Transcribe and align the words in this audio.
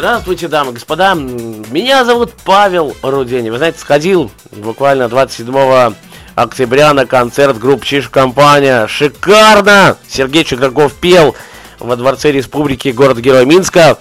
Здравствуйте, 0.00 0.48
дамы 0.48 0.70
и 0.70 0.74
господа. 0.76 1.14
Меня 1.14 2.06
зовут 2.06 2.32
Павел 2.46 2.96
Рудени. 3.02 3.50
Вы 3.50 3.58
знаете, 3.58 3.78
сходил 3.80 4.30
буквально 4.50 5.10
27 5.10 5.94
октября 6.34 6.94
на 6.94 7.04
концерт 7.04 7.58
группы 7.58 7.84
Чиж 7.84 8.08
Компания. 8.08 8.86
Шикарно! 8.86 9.98
Сергей 10.08 10.44
Чуграков 10.44 10.94
пел 10.94 11.34
во 11.78 11.96
Дворце 11.96 12.32
Республики 12.32 12.88
города-героя 12.88 13.44
Минска. 13.44 13.98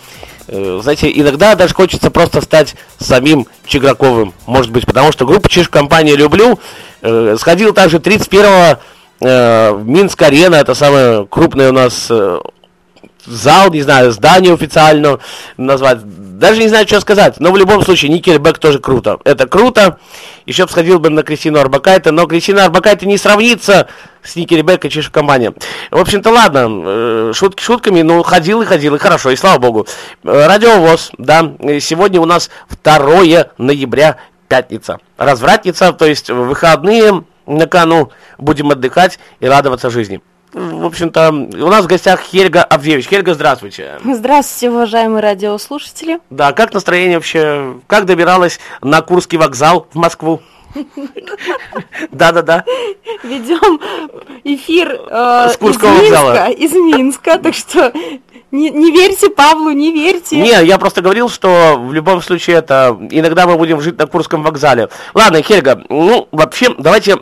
Э, 0.47 0.79
знаете, 0.81 1.11
иногда 1.13 1.55
даже 1.55 1.73
хочется 1.73 2.09
просто 2.11 2.39
стать 2.39 2.75
самим 2.97 3.45
Чиграковым. 3.65 4.33
Может 4.45 4.71
быть, 4.71 4.85
потому 4.85 5.11
что 5.11 5.25
группу 5.25 5.49
Чиж 5.49 5.67
Компания 5.67 6.15
люблю. 6.15 6.61
Э, 7.01 7.35
сходил 7.37 7.73
также 7.73 7.99
31 7.99 8.77
э, 9.19 9.71
в 9.73 9.85
Минск-арена. 9.85 10.55
Это 10.55 10.75
самая 10.75 11.25
крупная 11.25 11.71
у 11.71 11.73
нас 11.73 12.09
зал, 13.25 13.71
не 13.71 13.81
знаю, 13.81 14.11
здание 14.11 14.53
официально 14.53 15.19
назвать. 15.57 15.99
Даже 16.39 16.61
не 16.61 16.67
знаю, 16.67 16.87
что 16.87 16.99
сказать. 17.01 17.39
Но 17.39 17.51
в 17.51 17.57
любом 17.57 17.81
случае, 17.83 18.11
Никельбек 18.11 18.59
тоже 18.59 18.79
круто. 18.79 19.19
Это 19.23 19.47
круто. 19.47 19.99
Еще 20.45 20.65
бы 20.65 20.71
сходил 20.71 20.99
бы 20.99 21.09
на 21.09 21.23
Кристину 21.23 21.59
Арбакайте, 21.59 22.11
но 22.11 22.25
Кристина 22.25 22.65
Арбакайте 22.65 23.05
не 23.05 23.17
сравнится 23.17 23.87
с 24.23 24.35
Никельбек 24.35 24.83
и 24.85 24.89
Чешек 24.89 25.13
компания. 25.13 25.53
В 25.91 25.99
общем-то, 25.99 26.29
ладно, 26.29 26.67
э, 26.69 27.31
шутки 27.35 27.61
шутками, 27.61 28.01
но 28.01 28.23
ходил 28.23 28.61
и 28.61 28.65
ходил, 28.65 28.95
и 28.95 28.99
хорошо, 28.99 29.31
и 29.31 29.35
слава 29.35 29.59
богу. 29.59 29.87
Э, 30.23 30.47
радиовоз, 30.47 31.11
да, 31.17 31.53
сегодня 31.79 32.19
у 32.21 32.25
нас 32.25 32.49
2 32.83 33.51
ноября, 33.57 34.17
пятница. 34.47 34.99
Развратница, 35.17 35.93
то 35.93 36.05
есть 36.05 36.29
выходные 36.29 37.23
на 37.45 37.67
кону, 37.67 38.11
будем 38.37 38.71
отдыхать 38.71 39.19
и 39.39 39.47
радоваться 39.47 39.89
жизни 39.89 40.21
в 40.53 40.85
общем-то, 40.85 41.29
у 41.29 41.67
нас 41.67 41.85
в 41.85 41.87
гостях 41.87 42.21
Хельга 42.21 42.63
Абдевич. 42.63 43.07
Хельга, 43.07 43.33
здравствуйте. 43.33 43.99
Здравствуйте, 44.03 44.71
уважаемые 44.71 45.21
радиослушатели. 45.21 46.19
Да, 46.29 46.53
как 46.53 46.73
настроение 46.73 47.17
вообще? 47.17 47.77
Как 47.87 48.05
добиралась 48.05 48.59
на 48.81 49.01
Курский 49.01 49.37
вокзал 49.37 49.87
в 49.93 49.95
Москву? 49.95 50.41
Да-да-да. 52.11 52.63
Ведем 53.23 53.79
эфир 54.43 54.99
э, 55.09 55.49
из 55.59 55.81
Минска, 55.81 56.47
из 56.47 56.73
Минска, 56.73 57.37
так 57.37 57.55
что 57.55 57.91
не, 58.51 58.69
не 58.69 58.91
верьте 58.91 59.29
Павлу, 59.29 59.71
не 59.71 59.91
верьте. 59.91 60.37
Не, 60.37 60.63
я 60.65 60.77
просто 60.77 61.01
говорил, 61.01 61.29
что 61.29 61.75
в 61.77 61.93
любом 61.93 62.21
случае 62.21 62.57
это 62.57 62.97
иногда 63.11 63.45
мы 63.47 63.55
будем 63.55 63.81
жить 63.81 63.97
на 63.97 64.07
Курском 64.07 64.43
вокзале. 64.43 64.89
Ладно, 65.13 65.41
Хельга, 65.41 65.83
ну 65.89 66.27
вообще 66.31 66.73
давайте 66.77 67.19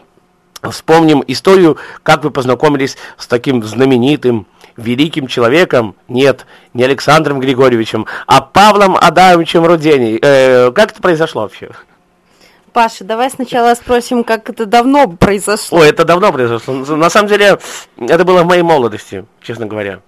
Вспомним 0.62 1.24
историю, 1.28 1.78
как 2.04 2.24
вы 2.24 2.32
познакомились 2.32 2.98
с 3.18 3.28
таким 3.28 3.64
знаменитым, 3.64 4.48
великим 4.76 5.28
человеком, 5.28 5.96
нет, 6.08 6.46
не 6.74 6.84
Александром 6.84 7.40
Григорьевичем, 7.40 8.08
а 8.26 8.42
Павлом 8.42 8.96
Адамовичем 8.96 9.66
Руденей. 9.66 10.20
Э, 10.22 10.72
как 10.72 10.92
это 10.92 11.02
произошло 11.02 11.44
вообще? 11.44 11.70
Паша, 12.74 13.04
давай 13.04 13.32
сначала 13.32 13.74
спросим, 13.74 14.24
как 14.24 14.50
это 14.50 14.66
давно 14.66 15.08
произошло. 15.08 15.80
О, 15.80 15.84
это 15.84 16.06
давно 16.06 16.32
произошло. 16.32 16.74
На 16.74 17.10
самом 17.10 17.28
деле, 17.28 17.58
это 17.98 18.24
было 18.24 18.44
в 18.44 18.46
моей 18.46 18.62
молодости, 18.62 19.26
честно 19.42 19.66
говоря. 19.66 20.02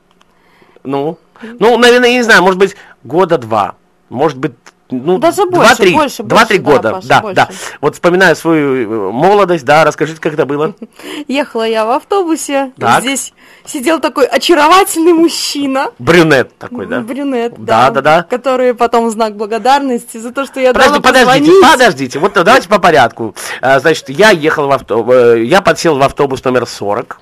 Ну, 0.83 1.17
ну, 1.41 1.77
наверное, 1.77 2.09
я 2.09 2.17
не 2.17 2.23
знаю, 2.23 2.43
может 2.43 2.59
быть, 2.59 2.75
года 3.03 3.37
два, 3.37 3.75
может 4.09 4.37
быть, 4.37 4.53
ну, 4.91 5.19
Даже 5.19 5.45
больше, 5.45 5.83
2-3, 5.83 5.93
больше, 5.93 6.23
2-3 6.23 6.57
года, 6.57 6.81
да, 6.81 6.91
Паша, 6.93 7.07
да, 7.07 7.21
больше. 7.21 7.35
да. 7.35 7.49
Вот 7.79 7.93
вспоминаю 7.93 8.35
свою 8.35 9.09
э, 9.09 9.11
молодость, 9.11 9.65
да, 9.65 9.83
расскажите, 9.85 10.19
как 10.19 10.33
это 10.33 10.45
было. 10.45 10.73
Ехала 11.27 11.67
я 11.67 11.85
в 11.85 11.91
автобусе, 11.91 12.71
так. 12.77 13.01
здесь 13.01 13.33
сидел 13.65 13.99
такой 13.99 14.25
очаровательный 14.25 15.13
мужчина. 15.13 15.91
Брюнет 15.99 16.57
такой, 16.57 16.87
да? 16.87 17.01
Брюнет, 17.01 17.53
да, 17.57 17.91
да, 17.91 17.91
да, 17.91 18.01
да. 18.01 18.23
Который 18.23 18.73
потом 18.73 19.09
знак 19.11 19.35
благодарности 19.35 20.17
за 20.17 20.31
то, 20.31 20.45
что 20.45 20.59
я 20.59 20.73
Подожди, 20.73 20.99
дала 20.99 21.01
Подождите, 21.01 21.51
позвонить. 21.51 21.71
подождите, 21.71 22.19
вот 22.19 22.33
давайте 22.33 22.67
по 22.67 22.79
порядку. 22.79 23.35
А, 23.61 23.79
значит, 23.79 24.09
я 24.09 24.31
ехал 24.31 24.67
в 24.67 24.71
автобус, 24.71 25.13
э, 25.13 25.43
я 25.43 25.61
подсел 25.61 25.97
в 25.97 26.01
автобус 26.01 26.43
номер 26.43 26.65
40, 26.65 27.19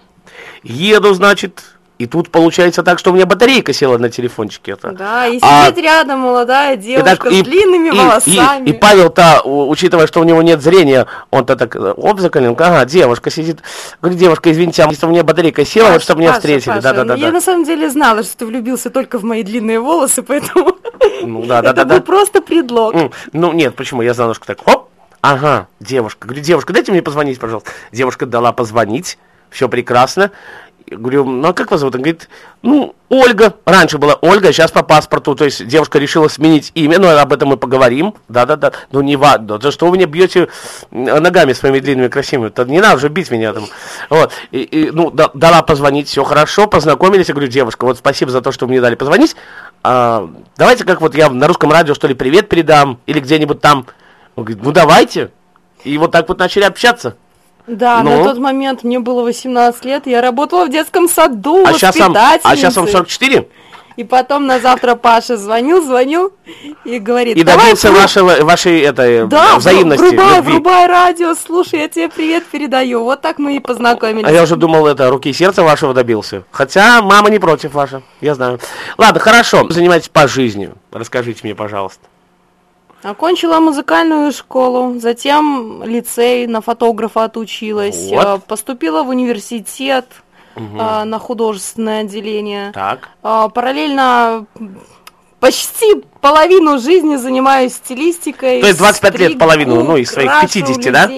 еду, 0.63 1.13
значит, 1.13 1.63
и 1.97 2.06
тут 2.06 2.30
получается 2.30 2.84
так, 2.84 3.00
что 3.00 3.12
у 3.12 3.13
меня 3.13 3.25
батарейка 3.25 3.74
села 3.74 3.97
на 3.97 4.09
телефончике. 4.09 4.74
Это. 4.74 4.91
Да, 4.91 5.25
и 5.25 5.40
а 5.41 5.66
сидит 5.66 5.80
а, 5.80 5.81
рядом 5.81 6.19
молодая 6.19 6.75
девушка 6.75 7.09
и 7.09 7.16
так, 7.16 7.31
и, 7.31 7.41
с 7.41 7.44
длинными 7.44 7.88
и, 7.88 7.91
волосами. 7.91 8.68
И, 8.68 8.69
и 8.69 8.74
Павел-то, 8.74 9.41
учитывая, 9.44 10.06
что 10.06 10.19
у 10.19 10.24
него 10.24 10.41
нет 10.41 10.62
зрения, 10.62 11.07
он-то 11.31 11.56
так, 11.56 11.75
оп, 11.75 12.19
закалил, 12.19 12.56
ага, 12.59 12.86
девушка 12.86 13.31
сидит. 13.31 13.63
Говорит, 14.02 14.19
девушка, 14.19 14.52
извините, 14.52 14.84
а 14.84 14.90
если 14.90 15.06
у 15.06 15.09
меня 15.09 15.24
батарейка 15.24 15.66
села, 15.66 15.86
Паша, 15.86 15.94
вот 15.94 16.03
чтобы 16.03 16.22
меня 16.22 16.34
встретили. 16.34 16.69
Паша, 16.69 16.81
да, 16.81 16.94
да, 16.94 17.03
да, 17.03 17.16
я 17.16 17.28
да. 17.28 17.34
на 17.34 17.41
самом 17.41 17.63
деле 17.63 17.90
знала, 17.90 18.24
что 18.24 18.38
ты 18.38 18.46
влюбился 18.46 18.90
только 18.90 19.18
в 19.18 19.24
мои 19.24 19.41
длинные 19.41 19.80
волосы, 19.80 20.22
поэтому 20.22 20.78
ну, 21.24 21.46
да, 21.46 21.62
да, 21.62 21.69
это 21.72 21.84
да, 21.84 21.86
был 21.86 21.97
да. 21.97 22.02
просто 22.02 22.41
предлог. 22.41 22.96
Ну 23.34 23.53
нет, 23.53 23.75
почему? 23.75 24.02
Я 24.02 24.13
знала, 24.13 24.36
что 24.36 24.46
так, 24.46 24.59
хоп, 24.63 24.90
ага, 25.22 25.68
девушка. 25.80 26.28
Говорю, 26.28 26.44
девушка, 26.44 26.74
дайте 26.74 26.91
мне 26.91 27.02
позвонить, 27.02 27.40
пожалуйста. 27.40 27.72
Девушка 27.91 28.25
дала 28.25 28.52
позвонить, 28.52 29.18
все 29.50 29.68
прекрасно. 29.69 30.31
Я 30.90 30.98
говорю, 30.98 31.25
ну 31.25 31.50
а 31.50 31.53
как 31.53 31.72
вас 31.72 31.81
зовут? 31.81 31.96
Он 31.96 32.02
говорит, 32.02 32.30
ну, 32.62 32.96
Ольга. 33.09 33.56
Раньше 33.66 33.98
была 33.98 34.16
Ольга, 34.22 34.53
сейчас 34.53 34.72
по 34.72 34.84
паспорту. 34.84 35.36
То 35.36 35.44
есть 35.44 35.68
девушка 35.68 36.00
решила 36.00 36.30
сменить 36.30 36.72
имя, 36.75 36.98
но 36.98 37.09
об 37.09 37.34
этом 37.34 37.50
мы 37.50 37.58
поговорим. 37.58 38.14
Да-да-да. 38.30 38.72
Ну 38.92 39.02
не 39.02 39.18
важно. 39.18 39.59
За 39.59 39.72
что 39.72 39.88
вы 39.88 39.98
меня 39.98 40.06
бьете 40.06 40.48
ногами 40.92 41.52
своими 41.52 41.80
длинными 41.80 42.08
красивыми? 42.08 42.48
Это 42.48 42.64
не 42.64 42.80
надо 42.80 43.00
же 43.00 43.09
бить 43.09 43.30
меня 43.31 43.52
там. 43.52 43.66
Вот. 44.09 44.31
И, 44.52 44.59
и, 44.62 44.92
ну, 44.92 45.12
да, 45.12 45.30
дала 45.34 45.62
позвонить, 45.62 46.08
все 46.08 46.24
хорошо, 46.24 46.68
познакомились. 46.68 47.28
Я 47.28 47.34
говорю, 47.34 47.52
девушка, 47.52 47.84
вот 47.84 47.98
спасибо 47.98 48.31
за 48.31 48.42
то, 48.42 48.54
что 48.54 48.66
вы 48.66 48.72
мне 48.72 48.81
дали 48.81 48.96
позвонить. 48.96 49.36
А, 49.84 50.30
давайте 50.56 50.86
как 50.86 51.02
вот 51.02 51.16
я 51.16 51.30
на 51.30 51.48
русском 51.48 51.69
радио, 51.69 51.96
что 51.96 52.08
ли, 52.08 52.14
привет 52.14 52.48
передам. 52.48 53.02
Или 53.08 53.19
где-нибудь 53.19 53.59
там. 53.59 53.88
Он 54.38 54.46
говорит, 54.46 54.64
ну 54.64 54.72
давайте. 54.72 55.31
И 55.84 55.98
вот 55.98 56.14
так 56.14 56.30
вот 56.30 56.40
начали 56.40 56.64
общаться. 56.64 57.18
Да, 57.67 58.01
ну? 58.01 58.17
на 58.17 58.23
тот 58.23 58.38
момент 58.38 58.83
мне 58.83 59.00
было 59.00 59.23
18 59.23 59.85
лет, 59.85 60.07
я 60.07 60.22
работала 60.22 60.66
в 60.66 60.69
детском 60.69 61.09
саду, 61.09 61.66
а 61.66 61.73
сейчас 61.73 61.97
вам, 61.97 62.16
А 62.16 62.55
сейчас 62.55 62.75
вам 62.78 62.88
44? 62.88 63.47
И 63.97 64.03
потом 64.03 64.45
на 64.45 64.59
завтра 64.59 64.94
Паша 64.94 65.38
звонил, 65.38 65.83
звонил 65.83 66.31
и 66.85 67.00
говорит... 67.00 67.35
И 67.35 67.44
добился 67.44 67.91
вашего, 67.91 68.44
вашей 68.44 68.81
этой 68.81 69.25
да, 69.25 69.57
взаимности, 69.57 70.03
врубай, 70.03 70.38
любви. 70.38 70.51
врубай 70.53 70.88
радио, 70.88 71.33
слушай, 71.33 71.79
я 71.79 71.89
тебе 71.89 72.07
привет 72.07 72.45
передаю. 72.45 73.03
Вот 73.03 73.22
так 73.22 73.39
мы 73.39 73.56
и 73.56 73.59
познакомились. 73.59 74.27
А 74.27 74.31
я 74.31 74.44
уже 74.44 74.56
думал, 74.56 74.85
это 74.85 75.09
руки 75.09 75.31
и 75.31 75.33
сердца 75.33 75.63
вашего 75.63 75.95
добился. 75.95 76.44
Хотя 76.51 77.01
мама 77.01 77.31
не 77.31 77.39
против 77.39 77.73
ваша, 77.73 78.03
я 78.22 78.35
знаю. 78.35 78.59
Ладно, 79.00 79.19
хорошо, 79.19 79.67
занимайтесь 79.67 80.09
по 80.09 80.27
жизни. 80.27 80.69
Расскажите 80.91 81.39
мне, 81.41 81.56
пожалуйста. 81.56 82.07
Окончила 83.03 83.59
музыкальную 83.59 84.31
школу, 84.31 85.00
затем 85.00 85.84
лицей 85.84 86.47
на 86.47 86.62
фотографа 86.62 87.25
отучилась, 87.25 88.09
вот. 88.09 88.25
Э, 88.25 88.40
поступила 88.40 89.03
в 89.03 89.09
университет 89.09 90.06
угу. 90.56 90.78
на 90.78 91.19
художественное 91.19 92.02
отделение. 92.02 92.72
Так. 92.74 93.09
Э, 93.24 93.50
параллельно 93.53 94.46
почти 95.40 96.03
половину 96.22 96.80
жизни 96.80 97.16
занимаюсь 97.16 97.74
стилистикой. 97.75 98.62
То 98.62 98.68
есть 98.68 98.80
25 98.80 99.13
стригу, 99.13 99.30
лет 99.30 99.40
половину, 99.40 99.84
ну, 99.84 99.97
из 99.97 100.12
своих 100.12 100.31
50, 100.41 100.78
людей. 100.78 100.91
да? 100.91 101.09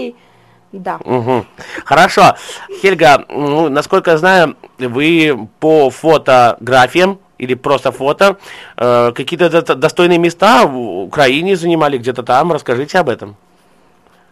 Да. 0.72 0.98
Угу. 1.04 1.46
Хорошо. 1.84 2.36
Хельга, 2.82 3.26
ну, 3.30 3.70
насколько 3.70 4.12
я 4.12 4.18
знаю, 4.18 4.56
вы 4.78 5.48
по 5.60 5.90
фотографиям 5.90 7.20
или 7.40 7.56
просто 7.56 7.92
фото. 7.92 8.38
Э, 8.78 9.12
какие-то 9.12 9.76
достойные 9.76 10.20
места 10.20 10.66
в 10.66 11.04
Украине 11.04 11.56
занимали, 11.56 11.98
где-то 11.98 12.24
там. 12.24 12.52
Расскажите 12.52 13.00
об 13.00 13.10
этом. 13.10 13.36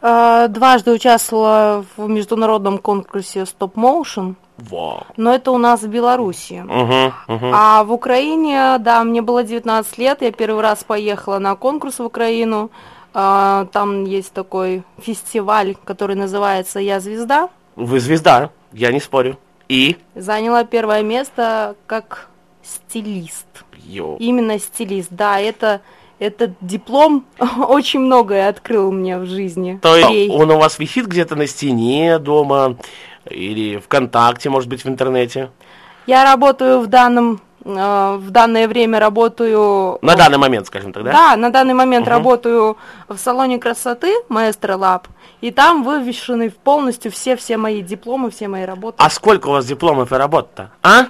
Э, 0.02 0.48
дважды 0.50 0.92
участвовала 0.92 1.86
в 1.98 2.08
международном 2.08 2.78
конкурсе 2.78 3.42
Stop 3.42 3.74
Motion. 3.74 4.36
Wow. 4.58 5.04
Но 5.18 5.34
это 5.34 5.52
у 5.52 5.58
нас 5.58 5.82
в 5.82 5.88
Беларуси. 5.88 6.64
Uh-huh, 6.68 7.12
uh-huh. 7.28 7.52
А 7.54 7.84
в 7.84 7.92
Украине, 7.92 8.78
да, 8.80 9.04
мне 9.04 9.22
было 9.22 9.44
19 9.44 9.98
лет, 10.00 10.22
я 10.22 10.32
первый 10.32 10.62
раз 10.62 10.84
поехала 10.84 11.38
на 11.40 11.56
конкурс 11.56 12.00
в 12.00 12.06
Украину. 12.06 12.70
Э, 13.14 13.66
там 13.72 14.04
есть 14.06 14.34
такой 14.34 14.84
фестиваль, 15.00 15.76
который 15.84 16.16
называется 16.16 16.80
«Я 16.80 17.00
звезда». 17.00 17.50
Вы 17.76 18.00
звезда, 18.00 18.50
я 18.74 18.92
не 18.92 19.00
спорю. 19.00 19.38
И? 19.70 19.98
Заняла 20.16 20.64
первое 20.64 21.04
место 21.04 21.76
как 21.86 22.30
стилист. 22.68 23.48
Йо. 23.86 24.18
Именно 24.20 24.60
стилист, 24.60 25.10
да, 25.12 25.40
это 25.40 25.82
этот 26.20 26.52
диплом 26.62 27.26
очень 27.68 28.00
многое 28.02 28.50
открыл 28.50 28.92
мне 28.92 29.18
в 29.18 29.26
жизни. 29.26 29.80
То 29.82 29.96
есть 29.96 30.32
он 30.32 30.52
у 30.52 30.58
вас 30.58 30.80
висит 30.80 31.08
где-то 31.08 31.36
на 31.36 31.48
стене 31.48 32.20
дома 32.20 32.78
или 33.30 33.78
ВКонтакте, 33.78 34.50
может 34.50 34.70
быть, 34.70 34.84
в 34.84 34.90
интернете? 34.90 35.52
Я 36.06 36.24
работаю 36.24 36.80
в 36.80 36.88
данном 36.88 37.42
э, 37.66 38.18
в 38.20 38.32
данное 38.32 38.68
время 38.68 39.00
работаю... 39.00 40.00
На 40.02 40.16
данный 40.16 40.38
момент, 40.38 40.68
скажем 40.68 40.94
так, 40.94 41.04
да? 41.04 41.12
Да, 41.12 41.36
на 41.36 41.50
данный 41.50 41.74
момент 41.74 42.08
угу. 42.08 42.12
работаю 42.12 42.78
в 43.10 43.18
салоне 43.18 43.60
красоты 43.60 44.14
Маэстро 44.30 44.78
Лаб, 44.78 45.08
и 45.42 45.52
там 45.52 45.84
вывешены 45.84 46.50
полностью 46.50 47.12
все-все 47.12 47.58
мои 47.58 47.82
дипломы, 47.82 48.32
все 48.32 48.48
мои 48.48 48.64
работы. 48.64 48.98
А 49.00 49.10
сколько 49.10 49.48
у 49.50 49.52
вас 49.52 49.66
дипломов 49.66 50.12
и 50.14 50.16
работ-то, 50.16 50.72
а? 50.82 51.08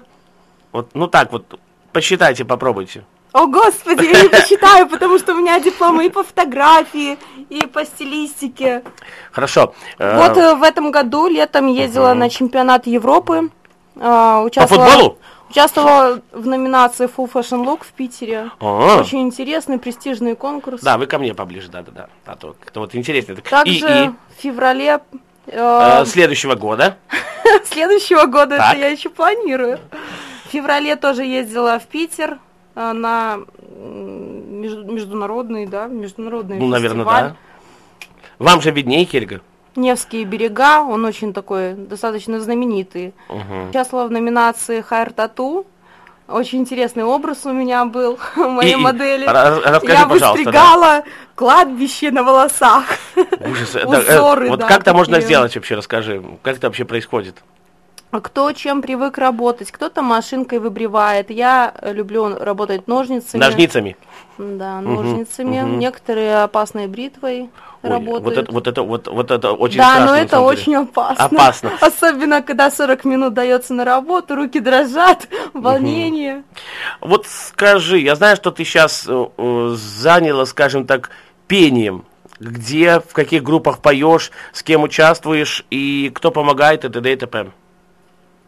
Вот, 0.71 0.89
ну 0.93 1.07
так 1.07 1.31
вот, 1.31 1.59
посчитайте, 1.91 2.45
попробуйте. 2.45 3.03
О, 3.33 3.45
господи, 3.47 4.05
я 4.05 4.23
не 4.23 4.29
посчитаю, 4.41 4.87
потому 4.87 5.19
что 5.19 5.33
у 5.33 5.37
меня 5.37 5.59
дипломы 5.59 6.07
и 6.07 6.09
по 6.09 6.23
фотографии, 6.23 7.17
и 7.49 7.65
по 7.67 7.85
стилистике. 7.85 8.83
Хорошо. 9.31 9.73
Вот 9.99 10.37
э, 10.37 10.55
в 10.55 10.63
этом 10.63 10.91
году 10.91 11.27
летом 11.27 11.67
ездила 11.67 12.13
на 12.13 12.29
чемпионат 12.29 12.87
Европы. 12.87 13.51
Э. 13.95 14.49
По 14.53 14.67
футболу? 14.67 15.17
Участвовала 15.49 16.21
в 16.33 16.45
номинации 16.45 17.07
Full 17.07 17.31
Fashion 17.31 17.63
Look 17.63 17.85
в 17.85 17.93
Питере. 17.93 18.49
А-а-а. 18.59 19.01
Очень 19.01 19.21
интересный, 19.21 19.79
престижный 19.79 20.35
конкурс. 20.35 20.81
Да, 20.81 20.97
вы 20.97 21.05
ко 21.05 21.19
мне 21.19 21.33
поближе, 21.33 21.69
да-да-да. 21.69 22.09
А 22.25 22.35
то 22.35 22.55
как-то 22.59 22.81
вот 22.81 22.95
интересно. 22.95 23.35
Также 23.35 23.73
и, 23.73 23.77
и... 23.77 24.09
в 24.09 24.41
феврале... 24.41 24.99
Э, 25.45 26.03
следующего 26.05 26.55
года. 26.55 26.97
Следующего 27.69 28.25
года, 28.25 28.55
это 28.55 28.77
я 28.77 28.87
еще 28.87 29.09
планирую. 29.09 29.79
В 30.47 30.51
феврале 30.51 30.95
тоже 30.95 31.23
ездила 31.23 31.79
в 31.79 31.87
Питер 31.87 32.39
Э, 32.77 32.93
на 32.93 33.39
международный, 33.65 35.65
да, 35.65 35.87
международный 35.87 36.59
Ну, 36.59 36.67
наверное, 36.67 37.05
да. 37.05 37.35
Вам 38.37 38.61
же 38.61 38.69
виднее, 38.69 39.03
Хельга. 39.03 39.41
Невские 39.75 40.25
берега, 40.25 40.81
он 40.81 41.03
очень 41.03 41.33
такой, 41.33 41.73
достаточно 41.73 42.39
знаменитый. 42.39 43.15
Угу. 43.29 43.69
Участвовала 43.69 44.07
в 44.07 44.11
номинации 44.11 44.81
Хайр 44.81 45.11
Тату. 45.11 45.65
Очень 46.27 46.59
интересный 46.59 47.03
образ 47.03 47.45
у 47.45 47.51
меня 47.51 47.83
был, 47.85 48.19
моей 48.35 48.73
и, 48.73 48.75
модели. 48.75 49.25
Расскажи, 49.25 49.93
Я 49.93 50.05
выстригала 50.05 50.81
да. 50.81 51.03
кладбище 51.33 52.11
на 52.11 52.21
волосах. 52.21 52.85
Ужас. 53.15 53.75
Узоры, 53.85 54.49
вот 54.49 54.59
да, 54.59 54.67
как 54.67 54.81
это 54.81 54.93
можно 54.93 55.19
сделать 55.19 55.55
вообще, 55.55 55.73
расскажи. 55.73 56.23
Как 56.43 56.57
это 56.57 56.67
вообще 56.67 56.85
происходит? 56.85 57.37
Кто 58.11 58.51
чем 58.53 58.81
привык 58.81 59.17
работать. 59.17 59.71
Кто-то 59.71 60.01
машинкой 60.01 60.59
выбривает. 60.59 61.29
Я 61.29 61.73
люблю 61.81 62.37
работать 62.37 62.87
ножницами. 62.87 63.41
Ножницами? 63.41 63.97
Да, 64.37 64.81
ножницами. 64.81 65.61
Угу, 65.61 65.67
угу. 65.67 65.77
Некоторые 65.77 66.43
опасной 66.43 66.87
бритвой 66.87 67.49
Ой, 67.83 67.89
работают. 67.89 68.25
Вот 68.25 68.37
это, 68.37 68.51
вот 68.51 68.67
это, 68.67 68.83
вот, 68.83 69.07
вот 69.07 69.31
это 69.31 69.51
очень 69.51 69.77
да, 69.77 69.83
страшно. 69.85 70.05
Да, 70.05 70.11
но 70.11 70.17
это 70.17 70.39
очень 70.39 70.75
опасно. 70.75 71.25
Опасно. 71.25 71.71
Особенно, 71.81 72.41
когда 72.41 72.71
40 72.71 73.05
минут 73.05 73.33
дается 73.33 73.73
на 73.73 73.83
работу, 73.83 74.35
руки 74.35 74.59
дрожат, 74.59 75.27
волнение. 75.53 76.43
Угу. 77.01 77.09
Вот 77.09 77.27
скажи, 77.27 77.99
я 77.99 78.15
знаю, 78.15 78.35
что 78.35 78.51
ты 78.51 78.63
сейчас 78.63 79.05
э, 79.07 79.25
э, 79.37 79.75
заняла, 79.75 80.45
скажем 80.45 80.85
так, 80.85 81.09
пением 81.47 82.05
где, 82.39 82.99
в 82.99 83.13
каких 83.13 83.41
группах 83.41 83.79
поешь, 83.79 84.31
с 84.53 84.61
кем 84.61 84.83
участвуешь 84.83 85.65
и 85.71 86.11
кто 86.13 86.31
помогает 86.31 86.85
и 86.85 86.89
т.д. 86.89 87.11
и 87.11 87.15
т.п. 87.15 87.47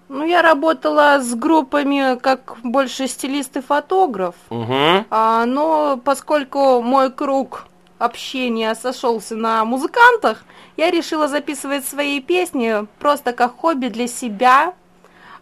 Ну, 0.10 0.26
я 0.26 0.42
работала 0.42 1.20
с 1.22 1.36
группами 1.36 2.18
как 2.18 2.58
больше 2.64 3.08
стилист 3.08 3.58
и 3.58 3.62
фотограф. 3.62 4.34
Угу. 4.50 5.06
А, 5.12 5.46
но 5.46 6.02
поскольку 6.04 6.82
мой 6.82 7.12
круг 7.12 7.68
общения 8.00 8.74
сошелся 8.74 9.36
на 9.36 9.64
музыкантах, 9.66 10.44
я 10.78 10.90
решила 10.90 11.28
записывать 11.28 11.86
свои 11.86 12.22
песни 12.22 12.88
просто 12.98 13.34
как 13.34 13.58
хобби 13.58 13.88
для 13.88 14.08
себя, 14.08 14.74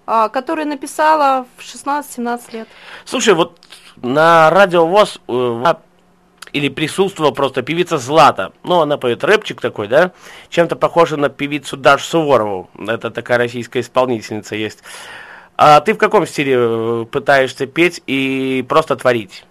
а, 0.06 0.28
которые 0.28 0.66
написала 0.66 1.46
в 1.56 1.62
16-17 1.62 2.42
лет. 2.52 2.68
Слушай, 3.06 3.36
вот 3.36 3.58
на 3.96 4.50
радио 4.50 4.86
ВОЗ 4.86 5.22
э, 5.28 5.64
или 6.54 6.70
присутствовала 6.70 7.32
просто 7.32 7.62
певица 7.62 7.98
Злата. 7.98 8.52
Ну, 8.64 8.82
она 8.82 8.98
поет 8.98 9.24
рэпчик 9.24 9.62
такой, 9.62 9.88
да? 9.88 10.12
Чем-то 10.50 10.76
похожа 10.76 11.18
на 11.18 11.30
певицу 11.30 11.78
Дашу 11.78 12.06
Суворову. 12.06 12.70
Это 12.78 13.12
такая 13.12 13.38
российская 13.38 13.82
исполнительница 13.82 14.56
есть. 14.56 14.80
А 15.58 15.82
ты 15.82 15.94
в 15.94 15.98
каком 15.98 16.28
стиле 16.28 16.56
э, 16.58 17.06
пытаешься 17.12 17.66
петь 17.66 18.02
и 18.06 18.64
просто 18.68 18.96
творить? 18.96 19.44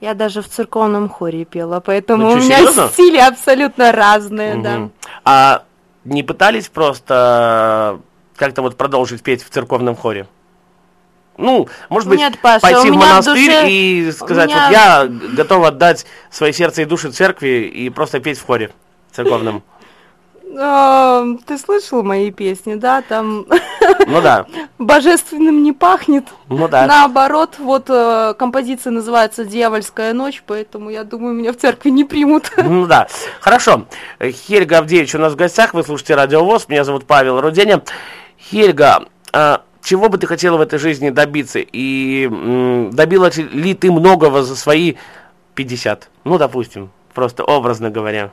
Я 0.00 0.14
даже 0.14 0.40
в 0.40 0.48
церковном 0.48 1.08
хоре 1.08 1.44
пела, 1.44 1.80
поэтому 1.80 2.22
ну, 2.22 2.30
что, 2.30 2.40
у 2.40 2.44
меня 2.44 2.58
серьезно? 2.58 2.88
стили 2.88 3.18
абсолютно 3.18 3.92
разные, 3.92 4.54
угу. 4.54 4.62
да. 4.62 4.88
А 5.24 5.62
не 6.04 6.22
пытались 6.22 6.68
просто 6.68 8.00
как-то 8.36 8.62
вот 8.62 8.76
продолжить 8.76 9.22
петь 9.22 9.42
в 9.42 9.50
церковном 9.50 9.96
хоре? 9.96 10.26
Ну, 11.36 11.68
может 11.88 12.08
быть, 12.08 12.18
Нет, 12.18 12.38
Паша, 12.40 12.60
пойти 12.60 12.90
в 12.90 12.94
монастырь 12.94 13.46
душе... 13.46 13.70
и 13.70 14.12
сказать, 14.12 14.50
меня... 14.50 14.66
вот 14.66 14.72
я 14.72 15.08
готов 15.36 15.64
отдать 15.64 16.06
свое 16.30 16.52
сердце 16.52 16.82
и 16.82 16.84
душу 16.84 17.12
церкви 17.12 17.70
и 17.72 17.88
просто 17.88 18.20
петь 18.20 18.38
в 18.38 18.44
хоре 18.44 18.70
церковном. 19.10 19.62
А, 20.58 21.24
ты 21.46 21.58
слышал 21.58 22.02
мои 22.02 22.30
песни, 22.30 22.74
да? 22.74 23.02
Там 23.02 23.46
ну, 24.06 24.20
да. 24.20 24.46
божественным 24.78 25.62
не 25.62 25.72
пахнет. 25.72 26.24
Ну 26.48 26.66
да. 26.68 26.86
Наоборот, 26.86 27.56
вот 27.58 27.86
э, 27.88 28.34
композиция 28.36 28.90
называется 28.90 29.44
«Дьявольская 29.44 30.12
ночь», 30.12 30.42
поэтому 30.44 30.90
я 30.90 31.04
думаю, 31.04 31.34
меня 31.34 31.52
в 31.52 31.56
церкви 31.56 31.90
не 31.90 32.04
примут. 32.04 32.50
Ну 32.70 32.86
да. 32.86 33.08
Хорошо. 33.40 33.86
Хельга 34.22 34.78
Авдеевич 34.78 35.14
у 35.14 35.18
нас 35.18 35.32
в 35.32 35.36
гостях, 35.36 35.74
вы 35.74 35.82
слушаете 35.82 36.14
Радио 36.14 36.44
ВОЗ, 36.44 36.68
меня 36.68 36.84
зовут 36.84 37.04
Павел 37.04 37.40
Руденя. 37.40 37.82
Хельга, 38.38 39.04
а, 39.32 39.62
чего 39.90 40.08
бы 40.08 40.18
ты 40.18 40.28
хотела 40.28 40.56
в 40.56 40.60
этой 40.60 40.78
жизни 40.78 41.10
добиться? 41.10 41.58
И 41.60 42.28
добилась 42.92 43.38
ли 43.38 43.74
ты 43.74 43.90
многого 43.90 44.44
за 44.44 44.54
свои 44.54 44.94
50? 45.56 46.08
Ну, 46.22 46.38
допустим, 46.38 46.92
просто 47.12 47.42
образно 47.42 47.90
говоря. 47.90 48.30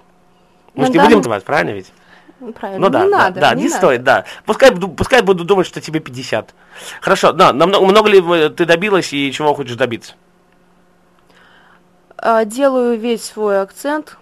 Мы 0.76 0.82
ну, 0.82 0.86
же 0.86 0.92
не 0.92 1.00
будем 1.00 1.18
называть, 1.18 1.44
правильно 1.44 1.72
ведь? 1.72 1.92
Ну, 2.40 2.54
правильно, 2.54 2.86
ну, 2.86 2.90
да, 2.92 3.06
не 3.06 3.10
да, 3.10 3.18
надо. 3.18 3.40
Да, 3.42 3.56
не, 3.56 3.64
не 3.64 3.70
надо. 3.70 3.78
стоит, 3.78 4.04
да. 4.04 4.26
Пускай, 4.46 4.72
пускай 4.72 5.24
буду 5.24 5.46
думать, 5.46 5.66
что 5.66 5.82
тебе 5.82 6.00
50. 6.00 6.54
Хорошо, 7.02 7.32
да, 7.32 7.52
намного, 7.52 7.84
много 7.84 8.08
ли 8.08 8.50
ты 8.50 8.66
добилась 8.66 9.12
и 9.12 9.32
чего 9.32 9.56
хочешь 9.56 9.76
добиться? 9.76 10.14
А, 12.18 12.46
делаю 12.46 13.00
весь 13.00 13.24
свой 13.24 13.60
акцент 13.60 14.20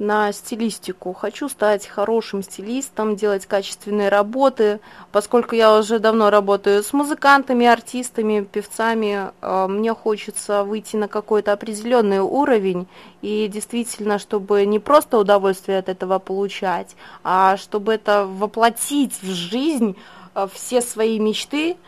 на 0.00 0.32
стилистику. 0.32 1.12
Хочу 1.12 1.48
стать 1.48 1.86
хорошим 1.86 2.42
стилистом, 2.42 3.16
делать 3.16 3.46
качественные 3.46 4.08
работы. 4.08 4.80
Поскольку 5.12 5.54
я 5.54 5.78
уже 5.78 5.98
давно 5.98 6.30
работаю 6.30 6.82
с 6.82 6.92
музыкантами, 6.92 7.66
артистами, 7.66 8.42
певцами, 8.42 9.30
э, 9.40 9.66
мне 9.68 9.94
хочется 9.94 10.64
выйти 10.64 10.96
на 10.96 11.06
какой-то 11.06 11.52
определенный 11.52 12.20
уровень 12.20 12.88
и 13.20 13.46
действительно, 13.46 14.18
чтобы 14.18 14.64
не 14.64 14.78
просто 14.78 15.18
удовольствие 15.18 15.78
от 15.78 15.90
этого 15.90 16.18
получать, 16.18 16.96
а 17.22 17.58
чтобы 17.58 17.94
это 17.94 18.26
воплотить 18.26 19.20
в 19.20 19.30
жизнь 19.30 19.96
э, 20.34 20.48
все 20.52 20.80
свои 20.80 21.18
мечты– 21.18 21.76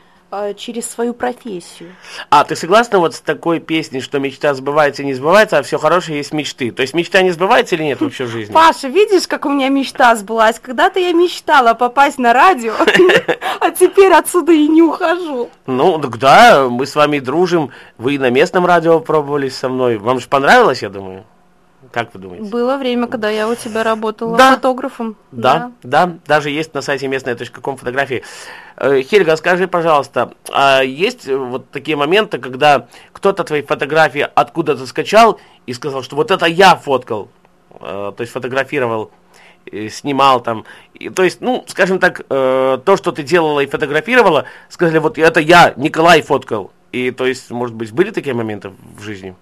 через 0.57 0.89
свою 0.89 1.15
профессию. 1.15 1.95
А 2.31 2.45
ты 2.45 2.57
согласна 2.57 2.99
вот 2.99 3.15
с 3.15 3.21
такой 3.21 3.61
песней, 3.61 4.01
что 4.01 4.19
мечта 4.19 4.55
сбывается 4.55 5.03
и 5.03 5.05
не 5.05 5.15
сбывается, 5.15 5.59
а 5.59 5.63
все 5.63 5.79
хорошее 5.79 6.19
есть 6.19 6.33
мечты? 6.33 6.71
То 6.71 6.83
есть 6.83 6.95
мечта 6.95 7.23
не 7.23 7.31
сбывается 7.31 7.75
или 7.75 7.83
нет 7.83 8.01
вообще 8.01 8.25
в 8.25 8.29
жизни? 8.29 8.53
Паша, 8.53 8.89
видишь, 8.89 9.29
как 9.29 9.45
у 9.45 9.51
меня 9.51 9.69
мечта 9.69 10.15
сбылась? 10.17 10.59
Когда-то 10.59 10.99
я 11.01 11.13
мечтала 11.13 11.75
попасть 11.75 12.19
на 12.19 12.33
радио, 12.33 12.73
а 13.61 13.71
теперь 13.71 14.13
отсюда 14.13 14.53
и 14.53 14.67
не 14.69 14.83
ухожу. 14.83 15.51
Ну, 15.67 15.99
да, 15.99 16.69
мы 16.69 16.87
с 16.87 16.95
вами 16.95 17.19
дружим. 17.19 17.71
Вы 17.99 18.19
на 18.19 18.31
местном 18.31 18.65
радио 18.67 19.01
пробовали 19.01 19.49
со 19.49 19.69
мной. 19.69 19.99
Вам 19.99 20.19
же 20.19 20.29
понравилось, 20.29 20.83
я 20.83 20.89
думаю? 20.89 21.25
Как 21.93 22.15
вы 22.15 22.21
думаете? 22.21 22.51
Было 22.51 22.79
время, 22.79 23.07
когда 23.07 23.29
я 23.29 23.47
у 23.47 23.55
тебя 23.55 23.85
работала 23.85 24.39
да. 24.39 24.55
фотографом. 24.55 25.17
Да, 25.31 25.73
да, 25.83 26.07
да, 26.07 26.19
даже 26.27 26.49
есть 26.49 26.73
на 26.73 26.81
сайте 26.81 27.07
местная.ком 27.07 27.77
фотографии. 27.77 28.23
Э, 28.79 29.03
Хельга, 29.03 29.37
скажи, 29.37 29.69
пожалуйста, 29.69 30.33
а 30.51 30.81
есть 30.81 31.29
вот 31.29 31.71
такие 31.71 31.99
моменты, 31.99 32.39
когда 32.39 32.87
кто-то 33.13 33.45
твои 33.45 33.61
фотографии 33.61 34.27
откуда-то 34.35 34.87
скачал 34.87 35.39
и 35.67 35.75
сказал, 35.75 36.03
что 36.03 36.17
вот 36.17 36.31
это 36.31 36.47
я 36.47 36.77
фоткал, 36.77 37.29
э, 37.79 38.13
то 38.17 38.21
есть 38.21 38.33
фотографировал, 38.33 39.11
снимал 39.91 40.41
там, 40.41 40.65
и, 40.95 41.11
то 41.11 41.23
есть, 41.23 41.43
ну, 41.43 41.65
скажем 41.69 41.99
так, 41.99 42.23
э, 42.29 42.79
то, 42.85 42.97
что 42.97 43.13
ты 43.13 43.23
делала 43.23 43.61
и 43.61 43.67
фотографировала, 43.67 44.47
сказали, 44.71 44.99
вот 44.99 45.19
это 45.19 45.41
я, 45.41 45.75
Николай, 45.77 46.23
фоткал. 46.23 46.73
И, 46.91 47.11
то 47.11 47.27
есть, 47.27 47.51
может 47.51 47.77
быть, 47.77 47.93
были 47.93 48.11
такие 48.11 48.35
моменты 48.35 48.73
в 48.97 49.03
жизни? 49.03 49.35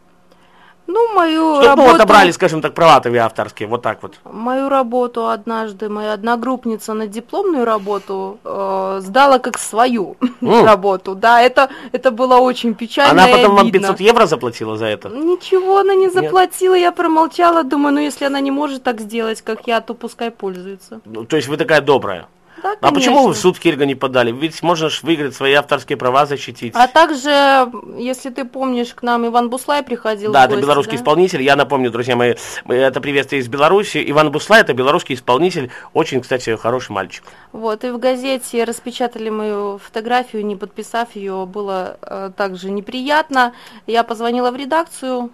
Ну, 0.93 1.15
мою 1.15 1.63
Чтобы 1.63 1.67
работу... 1.69 1.95
отобрали, 1.95 2.33
скажем 2.33 2.61
так, 2.61 2.75
права 2.75 3.01
твои 3.01 3.19
авторские, 3.19 3.69
вот 3.69 3.83
так 3.83 4.03
вот. 4.03 4.15
Мою 4.25 4.69
работу 4.69 5.29
однажды 5.29 5.89
моя 5.89 6.15
одногруппница 6.15 6.95
на 6.95 7.07
дипломную 7.07 7.65
работу 7.65 8.39
э, 8.45 9.01
сдала 9.01 9.39
как 9.39 9.59
свою 9.59 10.17
mm. 10.41 10.65
работу. 10.65 11.15
Да, 11.15 11.41
это, 11.41 11.69
это 11.93 12.11
было 12.11 12.39
очень 12.39 12.75
печально 12.75 13.23
Она 13.23 13.37
потом 13.37 13.55
вам 13.57 13.71
500 13.71 14.01
евро 14.01 14.27
заплатила 14.27 14.77
за 14.77 14.87
это? 14.87 15.09
Ничего 15.09 15.79
она 15.79 15.95
не 15.95 16.11
заплатила, 16.11 16.75
Нет. 16.75 16.83
я 16.83 16.93
промолчала, 16.93 17.63
думаю, 17.63 17.95
ну 17.95 18.01
если 18.01 18.27
она 18.27 18.41
не 18.41 18.51
может 18.51 18.83
так 18.83 19.01
сделать, 19.01 19.43
как 19.43 19.67
я, 19.67 19.81
то 19.81 19.95
пускай 19.95 20.31
пользуется. 20.31 21.01
Ну, 21.05 21.25
то 21.25 21.37
есть 21.37 21.49
вы 21.49 21.57
такая 21.57 21.81
добрая? 21.81 22.27
Да, 22.63 22.77
А 22.81 22.93
почему 22.93 23.17
вы 23.17 23.21
в 23.21 23.25
конечно. 23.27 23.43
суд 23.43 23.59
Хельга 23.59 23.87
не 23.87 23.95
подали? 23.95 24.33
Ведь 24.33 24.63
можно 24.63 24.89
ж 24.91 25.03
выиграть 25.03 25.35
свои 25.35 25.53
авторские 25.55 25.97
права, 25.97 26.27
защитить. 26.27 26.73
А 26.75 26.87
также, 26.87 27.71
если 27.99 28.31
ты 28.31 28.45
помнишь, 28.45 28.95
к 28.95 29.03
нам 29.03 29.27
Иван 29.27 29.51
Буслай 29.51 29.83
приходил 29.83 30.33
Да, 30.33 30.43
в 30.43 30.45
это 30.45 30.55
гости, 30.55 30.65
белорусский 30.65 30.97
да? 30.97 31.03
исполнитель. 31.03 31.43
Я 31.43 31.57
напомню, 31.57 31.91
друзья 31.91 32.17
мои, 32.17 32.35
это 32.69 33.01
приветствие 33.01 33.41
из 33.41 33.49
Беларуси. 33.49 34.03
Иван 34.11 34.31
Буслай, 34.31 34.61
это 34.61 34.75
белорусский 34.75 35.15
исполнитель. 35.15 35.71
Очень, 35.95 36.21
кстати, 36.21 36.57
хороший 36.57 36.93
мальчик. 36.93 37.25
Вот, 37.53 37.85
и 37.85 37.91
в 37.91 37.99
газете 37.99 38.65
распечатали 38.65 39.31
мою 39.31 39.79
фотографию, 39.79 40.45
не 40.47 40.57
подписав 40.57 41.17
ее, 41.17 41.47
было 41.47 41.97
э, 42.03 42.31
также 42.37 42.71
неприятно. 42.71 43.53
Я 43.87 44.05
позвонила 44.05 44.51
в 44.51 44.57
редакцию, 44.57 45.31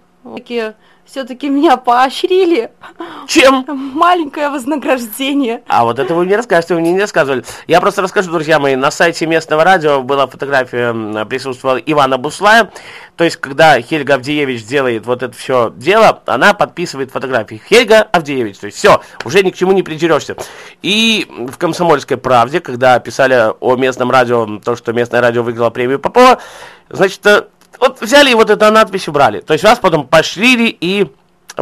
все-таки 1.06 1.49
меня 1.49 1.76
поощрили. 1.76 2.71
Чем? 3.28 3.64
Маленькое 3.95 4.50
вознаграждение. 4.50 5.62
А 5.68 5.85
вот 5.85 5.99
это 5.99 6.14
вы 6.14 6.25
мне 6.25 6.37
расскажете, 6.37 6.75
вы 6.75 6.80
мне 6.80 6.92
не 6.92 7.00
рассказывали. 7.00 7.45
Я 7.66 7.80
просто 7.80 8.02
расскажу, 8.02 8.33
друзья 8.33 8.59
мои, 8.59 8.76
на 8.76 8.90
сайте 8.90 9.26
местного 9.26 9.64
радио 9.64 10.02
была 10.02 10.26
фотография, 10.26 11.25
присутствовала 11.26 11.76
Ивана 11.78 12.18
Буслая. 12.18 12.71
То 13.16 13.25
есть, 13.25 13.37
когда 13.37 13.80
Хельга 13.80 14.14
Авдеевич 14.14 14.64
делает 14.64 15.06
вот 15.06 15.23
это 15.23 15.35
все 15.35 15.73
дело, 15.75 16.23
она 16.26 16.54
подписывает 16.54 17.12
фотографии. 17.12 17.62
Хельга 17.68 18.02
Авдеевич, 18.02 18.59
то 18.59 18.66
есть 18.66 18.76
все, 18.78 19.00
уже 19.25 19.42
ни 19.42 19.50
к 19.50 19.56
чему 19.56 19.73
не 19.73 19.83
придерешься. 19.83 20.37
И 20.83 21.26
в 21.30 21.56
«Комсомольской 21.56 22.16
правде», 22.16 22.61
когда 22.61 22.99
писали 22.99 23.52
о 23.61 23.76
местном 23.76 24.11
радио, 24.11 24.59
то, 24.59 24.76
что 24.76 24.92
местное 24.92 25.21
радио 25.21 25.42
выиграло 25.42 25.71
премию 25.71 25.99
Попова, 25.99 26.40
значит, 26.90 27.25
э, 27.26 27.45
вот 27.78 28.00
взяли 28.00 28.30
и 28.30 28.35
вот 28.35 28.50
эту 28.50 28.71
надпись 28.71 29.09
убрали. 29.09 29.40
То 29.40 29.52
есть 29.52 29.64
вас 29.64 29.78
потом 29.78 30.06
пошлили 30.06 30.76
и 30.80 31.11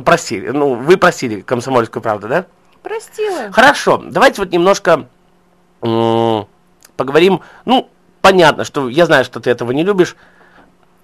простили. 0.04 0.48
Ну, 0.48 0.74
вы 0.74 0.96
простили 0.96 1.40
«Комсомольскую 1.40 2.02
правду», 2.02 2.28
да? 2.28 2.46
Простила. 2.82 3.50
Хорошо, 3.52 4.02
давайте 4.04 4.42
вот 4.42 4.50
немножко 4.52 5.06
поговорим. 5.80 7.40
Ну, 7.64 7.88
понятно, 8.20 8.64
что 8.64 8.88
я 8.88 9.06
знаю, 9.06 9.24
что 9.24 9.40
ты 9.40 9.50
этого 9.50 9.72
не 9.72 9.84
любишь. 9.84 10.16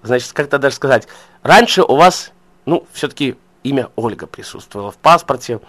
Значит, 0.03 0.31
как-то 0.33 0.57
даже 0.57 0.75
сказать. 0.75 1.07
Раньше 1.43 1.83
у 1.83 1.95
вас, 1.95 2.31
ну, 2.65 2.85
все-таки 2.91 3.35
имя 3.63 3.89
Ольга 3.95 4.25
присутствовало 4.25 4.91
в 4.91 4.97
паспорте. 4.97 5.59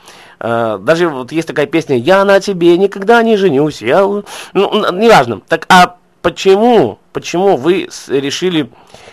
Э, 0.40 0.78
даже 0.80 1.08
вот 1.08 1.32
есть 1.32 1.48
такая 1.48 1.66
песня 1.66 1.96
«Я 1.96 2.24
на 2.24 2.40
тебе 2.40 2.76
никогда 2.78 3.22
не 3.22 3.36
женюсь». 3.36 3.82
Я... 3.82 4.06
у-». 4.06 4.24
Ну, 4.54 4.92
неважно. 4.92 5.42
Так, 5.46 5.66
а 5.68 5.96
почему, 6.22 6.98
почему 7.12 7.56
вы 7.56 7.88
решили 8.08 8.70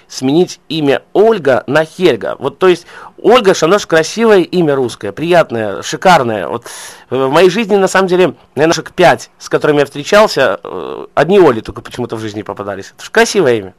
сменить 0.09 0.59
имя 0.67 1.03
Ольга 1.13 1.63
на 1.67 1.85
Хельга? 1.85 2.35
Вот, 2.39 2.59
то 2.59 2.67
есть, 2.67 2.85
Ольга, 3.21 3.53
же 3.79 3.87
красивое 3.87 4.39
имя 4.39 4.75
русское, 4.75 5.11
приятное, 5.11 5.81
шикарное. 5.81 6.47
Вот, 6.47 6.65
э, 7.09 7.15
в 7.15 7.31
моей 7.31 7.49
жизни, 7.49 7.75
на 7.75 7.87
самом 7.87 8.07
деле, 8.07 8.35
наверное, 8.55 8.73
шаг 8.73 8.91
пять, 8.91 9.29
с 9.37 9.47
которыми 9.47 9.79
я 9.79 9.85
встречался, 9.85 10.59
э, 10.61 11.05
одни 11.13 11.39
Оли 11.39 11.61
только 11.61 11.81
почему-то 11.81 12.15
в 12.15 12.19
жизни 12.19 12.41
попадались. 12.41 12.93
Это 12.95 13.05
же 13.05 13.11
красивое 13.11 13.53
имя. 13.55 13.73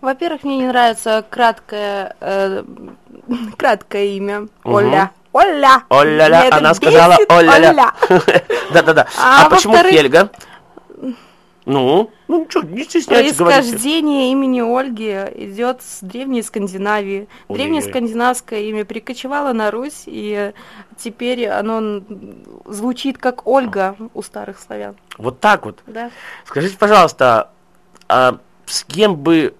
Во-первых, 0.00 0.44
мне 0.44 0.58
не 0.58 0.66
нравится 0.66 1.24
краткое, 1.28 2.14
э, 2.20 2.62
краткое 3.56 4.06
имя. 4.16 4.48
Оля. 4.62 5.10
Оля. 5.32 5.82
Оля-ля, 5.88 6.48
она 6.52 6.70
бесит, 6.70 6.76
сказала 6.76 7.18
Оля-ля. 7.28 7.92
Оля. 8.08 8.44
Да-да-да. 8.72 9.06
А 9.18 9.46
А 9.46 9.50
почему 9.50 9.76
Хельга? 9.76 10.30
Ну, 11.64 12.10
ну 12.28 12.46
что, 12.48 12.62
не 12.62 12.84
стесняйтесь, 12.84 13.36
говорите. 13.36 13.62
Происхождение 13.62 14.32
имени 14.32 14.60
Ольги 14.60 15.12
идет 15.34 15.82
с 15.82 16.00
древней 16.00 16.42
Скандинавии. 16.42 17.28
Ой-ой-ой. 17.48 17.56
Древнее 17.56 17.82
скандинавское 17.82 18.60
имя 18.60 18.84
прикочевало 18.84 19.52
на 19.52 19.70
Русь, 19.70 20.04
и 20.06 20.52
теперь 20.98 21.46
оно 21.48 22.02
звучит 22.66 23.18
как 23.18 23.46
Ольга 23.46 23.96
у 24.14 24.22
старых 24.22 24.58
славян. 24.58 24.96
Вот 25.18 25.40
так 25.40 25.66
вот. 25.66 25.80
Да? 25.86 26.10
Скажите, 26.44 26.76
пожалуйста, 26.78 27.50
а 28.08 28.38
с 28.66 28.84
кем 28.84 29.16
бы... 29.16 29.54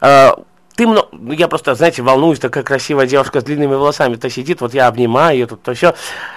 а, 0.00 0.42
ты 0.76 0.86
мно- 0.86 1.08
ну, 1.10 1.32
я 1.32 1.48
просто, 1.48 1.74
знаете, 1.74 2.02
волнуюсь, 2.02 2.38
такая 2.38 2.62
красивая 2.62 3.06
девушка 3.06 3.40
с 3.40 3.44
длинными 3.44 3.74
волосами-то 3.74 4.30
сидит, 4.30 4.60
вот 4.60 4.74
я 4.74 4.86
обнимаю 4.86 5.36
ее 5.36 5.46
тут, 5.46 5.62
то 5.62 5.74
все. 5.74 5.94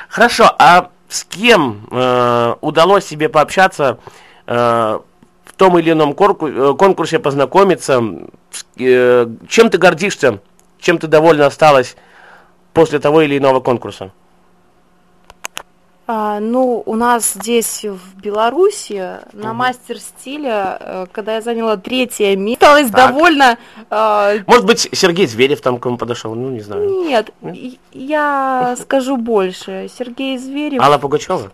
Хорошо, 0.10 0.46
а 0.58 0.89
с 1.08 1.25
кем 1.25 1.88
э, 1.91 2.56
удалось 2.62 3.06
себе 3.06 3.30
пообщаться 3.30 4.00
э, 4.48 5.00
в 5.45 5.53
том 5.53 5.77
или 5.77 5.91
ином 5.91 6.12
э, 6.12 6.74
конкурсе, 6.77 7.19
познакомиться? 7.19 8.01
Э, 8.77 9.27
чем 9.48 9.69
ты 9.69 9.77
гордишься? 9.77 10.39
Чем 10.79 10.98
ты 10.98 11.07
довольна 11.07 11.45
осталась 11.45 11.95
после 12.74 13.00
того 13.00 13.21
или 13.21 13.38
иного 13.38 13.60
конкурса? 13.60 14.12
А, 16.13 16.41
ну, 16.41 16.84
у 16.86 16.96
нас 16.98 17.36
здесь 17.36 17.86
в 17.86 18.20
Беларуси 18.20 19.20
на 19.32 19.53
мастер 19.53 19.98
стиля, 19.98 20.77
э, 20.77 21.06
когда 21.10 21.36
я 21.36 21.41
заняла 21.41 21.77
третье 21.77 22.36
место, 22.36 22.65
осталась 22.65 22.91
Так. 22.91 23.13
довольно... 23.13 23.58
э, 23.89 24.39
Может 24.46 24.65
быть, 24.65 24.89
Сергей 24.91 25.25
Зверев 25.25 25.62
там 25.62 25.77
к 25.77 25.86
вам 25.86 25.98
подошел? 25.98 26.36
Ну, 26.36 26.50
не 26.50 26.60
знаю. 26.60 26.89
Нет, 27.06 27.30
и- 27.53 27.80
я 27.94 28.75
скажу 28.82 29.15
больше. 29.15 29.88
Сергей 29.98 30.38
Зверев, 30.38 30.82
Алла 30.82 30.98
Пугачева? 30.98 31.53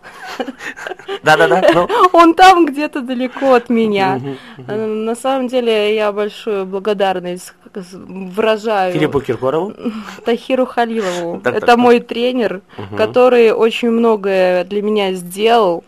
Да-да-да. 1.22 1.62
ну. 1.74 1.88
он 2.12 2.34
там 2.34 2.66
где-то 2.66 3.00
далеко 3.02 3.54
от 3.54 3.70
меня. 3.70 4.20
Э, 4.66 4.86
На 4.86 5.14
самом 5.14 5.46
деле 5.46 5.94
я 5.94 6.10
большую 6.10 6.66
благодарность 6.66 7.52
выражаю 7.92 8.92
Филиппу 8.92 9.20
Киркорову? 9.20 9.72
Тахиру 10.24 10.66
Халилову. 10.66 11.40
Это 11.44 11.76
мой 11.76 12.00
тренер, 12.00 12.62
который 12.96 13.52
очень 13.52 13.90
многое 13.90 14.47
для 14.64 14.82
меня 14.82 15.12
сделал 15.12 15.84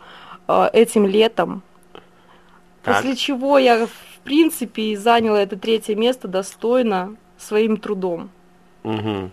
э, 0.49 0.69
этим 0.73 1.07
летом. 1.07 1.63
Так. 2.83 2.97
После 2.97 3.17
чего 3.17 3.59
я, 3.59 3.87
в 3.87 4.19
принципе, 4.25 4.83
и 4.83 4.97
заняла 4.97 5.43
это 5.43 5.57
третье 5.57 5.95
место 5.95 6.29
достойно 6.29 7.17
своим 7.39 7.77
трудом. 7.77 8.31
Мгм. 8.83 9.33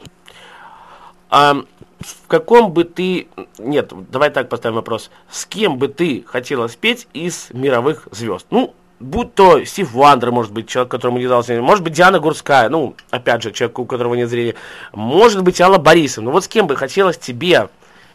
А 1.30 1.56
в 2.00 2.28
каком 2.28 2.72
бы 2.72 2.84
ты... 2.84 3.28
Нет, 3.58 3.92
давай 4.10 4.30
так 4.30 4.50
поставим 4.50 4.76
вопрос. 4.76 5.10
С 5.30 5.46
кем 5.46 5.78
бы 5.78 5.88
ты 5.88 6.24
хотела 6.26 6.68
спеть 6.68 7.08
из 7.14 7.50
мировых 7.52 8.08
звезд? 8.12 8.46
Ну, 8.50 8.74
будь 9.00 9.34
то 9.34 9.64
Стив 9.66 9.92
Вандер, 9.94 10.32
может 10.32 10.54
быть, 10.54 10.68
человек, 10.68 10.92
которому 10.92 11.18
не 11.18 11.28
дался... 11.28 11.60
Может 11.62 11.84
быть, 11.84 11.94
Диана 11.94 12.20
Гурская, 12.20 12.70
ну, 12.70 12.96
опять 13.10 13.44
же, 13.44 13.52
человек, 13.52 13.80
у 13.80 13.86
которого 13.86 14.16
нет 14.16 14.30
зрения. 14.30 14.56
Может 14.94 15.44
быть, 15.44 15.60
Алла 15.60 15.78
Борисовна. 15.78 16.30
Ну, 16.30 16.34
вот 16.34 16.44
с 16.44 16.48
кем 16.48 16.68
бы 16.68 16.76
хотелось 16.76 17.18
тебе 17.18 17.70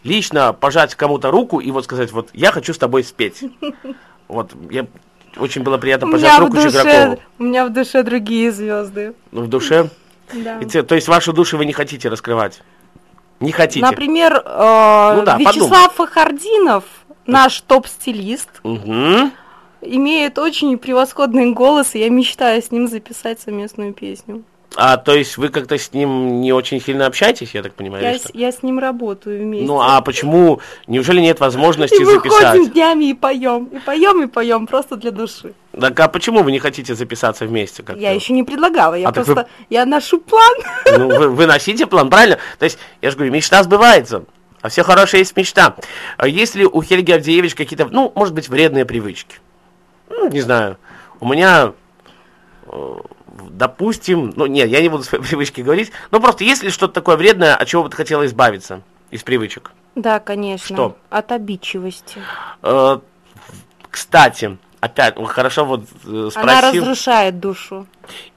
лично 0.04 0.52
пожать 0.52 0.94
кому-то 0.94 1.30
руку 1.30 1.60
и 1.60 1.70
вот 1.70 1.84
сказать, 1.84 2.12
вот, 2.12 2.28
я 2.32 2.52
хочу 2.52 2.72
с 2.74 2.78
тобой 2.78 3.04
спеть. 3.04 3.42
Вот, 4.28 4.52
я... 4.70 4.86
Очень 5.36 5.62
было 5.62 5.76
приятно 5.76 6.10
пожать 6.10 6.38
руку 6.38 6.54
душе, 6.54 6.70
Чигракову. 6.70 7.20
у 7.38 7.42
меня 7.42 7.66
в 7.66 7.70
душе 7.72 8.02
другие 8.02 8.50
звезды. 8.50 9.14
Ну, 9.30 9.42
в 9.42 9.48
душе. 9.48 9.90
Да. 10.32 10.58
И 10.60 10.64
то 10.64 10.94
есть 10.94 11.08
ваши 11.08 11.32
души 11.32 11.58
вы 11.58 11.66
не 11.66 11.72
хотите 11.74 12.08
раскрывать? 12.08 12.62
Не 13.40 13.52
хотите? 13.52 13.84
Например, 13.84 14.34
э, 14.42 15.14
Ну 15.16 15.22
да, 15.24 15.36
Вячеслав 15.36 15.92
Фахардинов, 15.94 16.84
наш 17.26 17.60
топ-стилист, 17.62 18.48
Мгм. 18.62 19.32
имеет 19.82 20.38
очень 20.38 20.78
превосходный 20.78 21.52
голос, 21.52 21.94
и 21.94 21.98
я 21.98 22.08
мечтаю 22.08 22.62
с 22.62 22.70
ним 22.70 22.88
записать 22.88 23.40
совместную 23.40 23.92
песню. 23.92 24.44
А 24.76 24.96
то 24.96 25.14
есть 25.14 25.36
вы 25.36 25.48
как-то 25.48 25.76
с 25.76 25.92
ним 25.92 26.40
не 26.40 26.52
очень 26.52 26.80
сильно 26.80 27.06
общаетесь, 27.06 27.54
я 27.54 27.62
так 27.62 27.74
понимаю? 27.74 28.02
Я, 28.02 28.18
с, 28.18 28.30
я 28.32 28.52
с 28.52 28.62
ним 28.62 28.78
работаю 28.78 29.42
вместе. 29.42 29.66
Ну 29.66 29.80
а 29.80 30.00
почему? 30.00 30.60
Неужели 30.86 31.20
нет 31.20 31.40
возможности 31.40 32.00
и 32.00 32.04
записать? 32.04 32.72
днями 32.72 33.10
и 33.10 33.14
поем, 33.14 33.64
и 33.66 33.78
поем, 33.78 34.22
и 34.22 34.26
поем, 34.26 34.66
просто 34.66 34.96
для 34.96 35.10
души. 35.10 35.54
Так 35.78 35.98
а 36.00 36.08
почему 36.08 36.42
вы 36.42 36.52
не 36.52 36.58
хотите 36.58 36.94
записаться 36.94 37.46
вместе? 37.46 37.82
как-то? 37.82 38.00
Я 38.00 38.12
еще 38.12 38.32
не 38.32 38.42
предлагала, 38.42 38.94
я 38.94 39.08
А 39.08 39.12
просто, 39.12 39.48
я 39.70 39.84
ношу 39.86 40.18
план. 40.18 40.54
Ну, 40.98 41.08
вы, 41.08 41.28
вы 41.28 41.46
носите 41.46 41.86
план, 41.86 42.10
правильно? 42.10 42.38
То 42.58 42.64
есть, 42.64 42.78
я 43.00 43.10
же 43.10 43.16
говорю, 43.16 43.32
мечта 43.32 43.62
сбывается. 43.62 44.24
А 44.60 44.68
все 44.68 44.84
хорошее 44.84 45.22
есть 45.22 45.36
мечта. 45.36 45.74
А 46.16 46.28
есть 46.28 46.54
ли 46.54 46.64
у 46.64 46.82
Хельги 46.82 47.10
Авдеевич 47.10 47.54
какие-то, 47.54 47.88
ну, 47.88 48.12
может 48.14 48.34
быть, 48.34 48.48
вредные 48.48 48.84
привычки? 48.84 49.36
Ну, 50.08 50.28
не 50.28 50.40
знаю. 50.40 50.78
У 51.18 51.28
меня, 51.28 51.72
э, 52.66 52.94
допустим, 53.50 54.32
ну, 54.36 54.46
нет, 54.46 54.68
я 54.68 54.80
не 54.80 54.88
буду 54.88 55.04
свои 55.04 55.20
привычки 55.28 55.60
говорить, 55.60 55.92
но 56.10 56.20
просто 56.20 56.44
есть 56.44 56.62
ли 56.62 56.70
что-то 56.70 56.94
такое 56.94 57.16
вредное, 57.16 57.54
от 57.54 57.66
чего 57.68 57.82
бы 57.82 57.90
ты 57.90 57.96
хотела 57.96 58.26
избавиться 58.26 58.82
из 59.10 59.22
привычек? 59.22 59.72
Да, 59.94 60.20
конечно. 60.20 60.74
Что? 60.74 60.96
От 61.10 61.32
обидчивости. 61.32 62.18
Э, 62.62 62.98
кстати, 63.90 64.56
опять, 64.80 65.14
хорошо 65.26 65.64
вот 65.64 65.84
э, 66.04 66.08
Она 66.08 66.30
спросил. 66.30 66.82
разрушает 66.82 67.40
душу. 67.40 67.86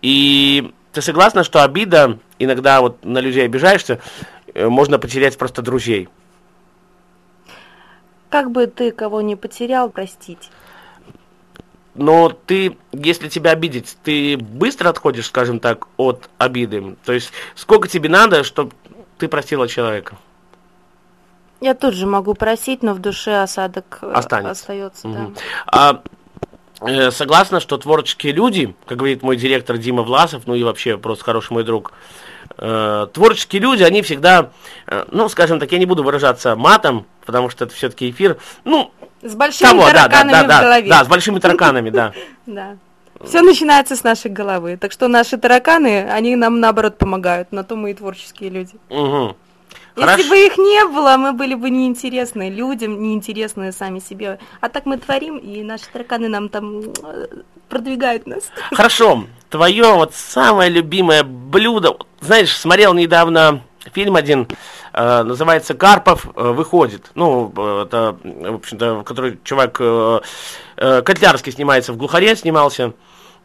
И 0.01 0.73
ты 0.91 1.01
согласна, 1.01 1.43
что 1.43 1.63
обида, 1.63 2.19
иногда 2.39 2.81
вот 2.81 3.03
на 3.05 3.19
людей 3.19 3.45
обижаешься, 3.45 3.99
э, 4.53 4.67
можно 4.67 4.99
потерять 4.99 5.37
просто 5.37 5.61
друзей? 5.61 6.09
Как 8.29 8.51
бы 8.51 8.67
ты 8.67 8.91
кого 8.91 9.21
не 9.21 9.37
потерял, 9.37 9.89
простить. 9.89 10.49
Но 11.95 12.29
ты, 12.29 12.77
если 12.91 13.29
тебя 13.29 13.51
обидеть, 13.51 13.97
ты 14.03 14.37
быстро 14.37 14.89
отходишь, 14.89 15.27
скажем 15.27 15.59
так, 15.59 15.87
от 15.97 16.29
обиды. 16.37 16.95
То 17.05 17.13
есть, 17.13 17.31
сколько 17.55 17.87
тебе 17.87 18.09
надо, 18.09 18.43
чтобы 18.43 18.73
ты 19.17 19.27
простила 19.29 19.67
человека? 19.67 20.17
Я 21.61 21.73
тут 21.73 21.93
же 21.93 22.05
могу 22.05 22.33
просить, 22.33 22.83
но 22.83 22.93
в 22.93 22.99
душе 22.99 23.41
осадок 23.41 23.99
э, 24.01 24.11
Останется. 24.13 24.51
остается. 24.51 25.07
Мгм. 25.07 25.33
Да. 25.33 25.41
А, 25.67 26.01
э, 26.81 27.11
согласна, 27.11 27.61
что 27.61 27.77
творческие 27.77 28.33
люди, 28.33 28.75
как 28.85 28.97
говорит 28.97 29.23
мой 29.23 29.37
директор 29.37 29.77
Дима 29.77 30.03
Власов, 30.03 30.43
ну 30.47 30.55
и 30.55 30.63
вообще 30.63 30.97
просто 30.97 31.23
хороший 31.23 31.53
мой 31.53 31.63
друг, 31.63 31.93
э, 32.57 33.07
творческие 33.13 33.61
люди, 33.61 33.83
они 33.83 34.01
всегда, 34.01 34.51
э, 34.87 35.05
ну, 35.11 35.29
скажем 35.29 35.61
так, 35.61 35.71
я 35.71 35.79
не 35.79 35.85
буду 35.85 36.03
выражаться 36.03 36.57
матом, 36.57 37.05
потому 37.25 37.49
что 37.49 37.63
это 37.63 37.73
все-таки 37.73 38.09
эфир, 38.09 38.37
ну, 38.65 38.91
С 39.25 39.35
большими 39.35 39.69
того, 39.69 39.81
да, 39.81 39.91
да, 39.91 40.07
тараканами 40.07 40.31
да, 40.31 40.43
в 40.43 40.47
да, 40.47 40.61
голове. 40.61 40.89
да, 40.89 41.03
с 41.03 41.07
большими 41.07 41.39
тараканами, 41.39 41.89
да. 41.89 42.13
Да. 42.45 42.77
Все 43.23 43.41
начинается 43.41 43.95
с 43.95 44.03
нашей 44.03 44.29
головы. 44.29 44.77
Так 44.77 44.91
что 44.91 45.07
наши 45.07 45.37
тараканы, 45.37 46.11
они 46.11 46.35
нам 46.35 46.59
наоборот 46.59 46.97
помогают. 46.97 47.51
На 47.51 47.63
то 47.63 47.75
мы 47.75 47.91
и 47.91 47.93
творческие 47.93 48.49
люди. 48.49 48.73
Если 48.89 50.05
Хорошо. 50.05 50.29
бы 50.29 50.35
их 50.35 50.57
не 50.57 50.85
было, 50.85 51.15
мы 51.15 51.31
были 51.31 51.55
бы 51.55 51.69
неинтересны 51.69 52.49
людям, 52.49 53.01
неинтересны 53.01 53.71
сами 53.71 53.99
себе. 53.99 54.39
А 54.59 54.67
так 54.67 54.85
мы 54.85 54.97
творим, 54.97 55.37
и 55.37 55.63
наши 55.63 55.85
тараканы 55.91 56.27
нам 56.27 56.49
там 56.49 56.81
э, 56.81 57.27
продвигают 57.69 58.27
нас. 58.27 58.51
Хорошо, 58.73 59.23
твое 59.49 59.93
вот 59.93 60.13
самое 60.13 60.69
любимое 60.69 61.23
блюдо. 61.23 61.97
Знаешь, 62.19 62.55
смотрел 62.55 62.93
недавно 62.93 63.61
фильм 63.93 64.15
один, 64.15 64.47
э, 64.93 65.23
называется 65.23 65.73
«Карпов 65.73 66.27
э, 66.35 66.51
выходит». 66.51 67.11
Ну, 67.15 67.51
э, 67.55 67.83
это, 67.85 68.17
в 68.23 68.55
общем-то, 68.55 69.03
который 69.03 69.39
чувак 69.43 69.81
Котлярский 70.75 71.51
снимается, 71.51 71.93
в 71.93 71.97
«Глухаре» 71.97 72.35
снимался. 72.35 72.93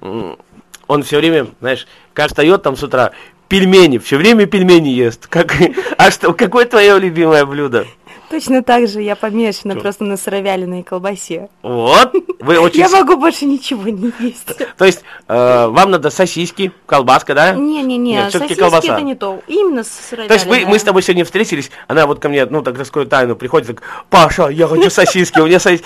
Он 0.00 1.02
все 1.04 1.18
время, 1.18 1.46
знаешь, 1.60 1.86
как 2.14 2.28
встает 2.28 2.62
там 2.62 2.76
с 2.76 2.82
утра, 2.82 3.12
пельмени, 3.48 3.98
все 3.98 4.16
время 4.16 4.46
пельмени 4.46 4.88
ест. 4.88 5.26
Как, 5.26 5.52
а 5.98 6.10
что, 6.10 6.32
какое 6.32 6.64
твое 6.64 6.98
любимое 6.98 7.44
блюдо? 7.44 7.86
Точно 8.30 8.62
так 8.62 8.86
же 8.86 9.02
я 9.02 9.16
помешана 9.16 9.74
Чё? 9.74 9.80
просто 9.80 10.04
на 10.04 10.16
сыровяленой 10.16 10.84
колбасе. 10.84 11.48
Вот, 11.62 12.14
вы 12.38 12.58
очень... 12.60 12.78
Я 12.78 12.88
могу 12.88 13.16
больше 13.16 13.44
ничего 13.44 13.88
не 13.88 14.12
есть. 14.20 14.46
То 14.78 14.84
есть, 14.84 15.02
э, 15.26 15.66
вам 15.66 15.90
надо 15.90 16.10
сосиски, 16.10 16.70
колбаска, 16.86 17.34
да? 17.34 17.52
Не-не-не, 17.54 18.30
сосиски 18.30 18.54
колбаса. 18.54 18.94
это 18.94 19.02
не 19.02 19.16
то. 19.16 19.40
Именно 19.48 19.82
То 19.82 19.88
сыровяленая. 20.08 20.34
есть 20.38 20.46
мы, 20.46 20.70
мы 20.70 20.78
с 20.78 20.82
тобой 20.84 21.02
сегодня 21.02 21.24
встретились, 21.24 21.72
она 21.88 22.06
вот 22.06 22.20
ко 22.20 22.28
мне, 22.28 22.46
ну, 22.46 22.62
так 22.62 22.78
раскрою 22.78 23.08
тайну, 23.08 23.34
приходит, 23.34 23.66
так, 23.66 23.82
Паша, 24.08 24.48
я 24.48 24.68
хочу 24.68 24.90
сосиски, 24.90 25.40
у 25.40 25.46
меня 25.46 25.58
сосиски. 25.58 25.84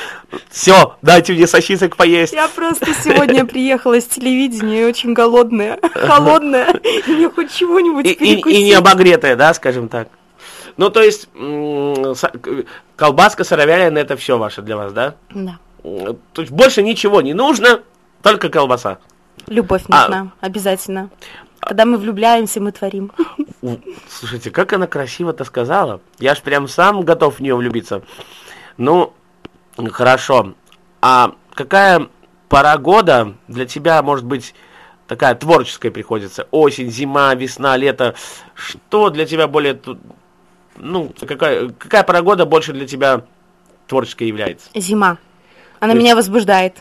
Все, 0.51 0.97
дайте 1.01 1.33
мне 1.33 1.47
сосисок 1.47 1.97
поесть. 1.97 2.35
Я 2.35 2.49
просто 2.49 2.89
сегодня 3.03 3.47
приехала 3.47 3.99
с 3.99 4.05
телевидения 4.05 4.87
очень 4.87 5.15
голодная, 5.15 5.79
холодная. 5.95 6.79
Мне 7.07 7.31
хоть 7.31 7.55
чего-нибудь 7.55 8.05
и- 8.07 8.15
перекусить. 8.15 8.59
и 8.59 8.65
не 8.65 8.73
обогретая, 8.75 9.35
да, 9.35 9.55
скажем 9.55 9.89
так. 9.89 10.09
Ну, 10.77 10.91
то 10.91 11.03
есть, 11.03 11.29
колбаска, 12.97 13.45
сыровяленая, 13.45 14.03
это 14.03 14.17
все 14.17 14.39
ваше 14.39 14.63
для 14.63 14.77
вас, 14.77 14.93
да? 14.93 15.15
Да. 15.31 15.59
То 15.83 16.43
есть 16.43 16.51
больше 16.53 16.83
ничего 16.83 17.21
не 17.21 17.35
нужно, 17.35 17.83
только 18.23 18.49
колбаса. 18.49 18.99
Любовь 19.47 19.83
А. 19.89 20.03
нужна, 20.03 20.33
обязательно. 20.41 21.11
Когда 21.61 21.85
мы 21.85 21.97
влюбляемся, 21.97 22.61
мы 22.61 22.73
творим. 22.73 23.13
Слушайте, 24.09 24.51
как 24.51 24.73
она 24.73 24.87
красиво-то 24.87 25.45
сказала. 25.45 26.01
Я 26.19 26.35
ж 26.35 26.41
прям 26.43 26.69
сам 26.69 27.03
готов 27.03 27.37
в 27.37 27.41
нее 27.41 27.55
влюбиться. 27.55 28.03
Ну, 28.77 29.13
хорошо. 29.91 30.55
А 31.01 31.35
какая 31.55 32.09
пора 32.49 32.77
года 32.79 33.35
для 33.49 33.67
тебя 33.67 34.03
может 34.03 34.25
быть 34.25 34.55
такая 35.07 35.35
творческая 35.35 35.91
приходится? 35.91 36.47
Осень, 36.51 36.91
зима, 36.91 37.35
весна, 37.35 37.77
лето. 37.77 38.15
Что 38.55 39.11
для 39.11 39.27
тебя 39.27 39.49
более... 39.49 39.81
Ну, 40.77 41.13
какая, 41.27 41.69
какая 41.71 42.03
пора 42.03 42.23
года 42.23 42.47
больше 42.47 42.73
для 42.73 42.87
тебя 42.87 43.23
творческой 43.87 44.29
является? 44.29 44.69
Зима. 44.75 45.19
Она 45.81 45.93
есть- 45.93 46.03
меня 46.03 46.17
возбуждает. 46.17 46.77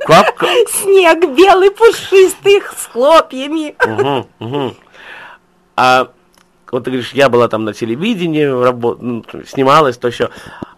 Как? 0.00 0.42
Снег 0.82 1.20
белый, 1.36 1.70
пушистый, 1.70 2.60
с 2.76 2.86
хлопьями. 2.86 3.74
Мгм, 3.86 4.26
мгм. 4.40 4.74
А 5.76 6.08
вот 6.72 6.84
ты 6.84 6.90
говоришь, 6.90 7.12
я 7.12 7.28
была 7.28 7.48
там 7.48 7.64
на 7.64 7.72
телевидении, 7.72 8.44
рабо- 8.44 8.96
ну, 9.00 9.24
снималась, 9.46 9.96
то 9.96 10.08
еще. 10.08 10.30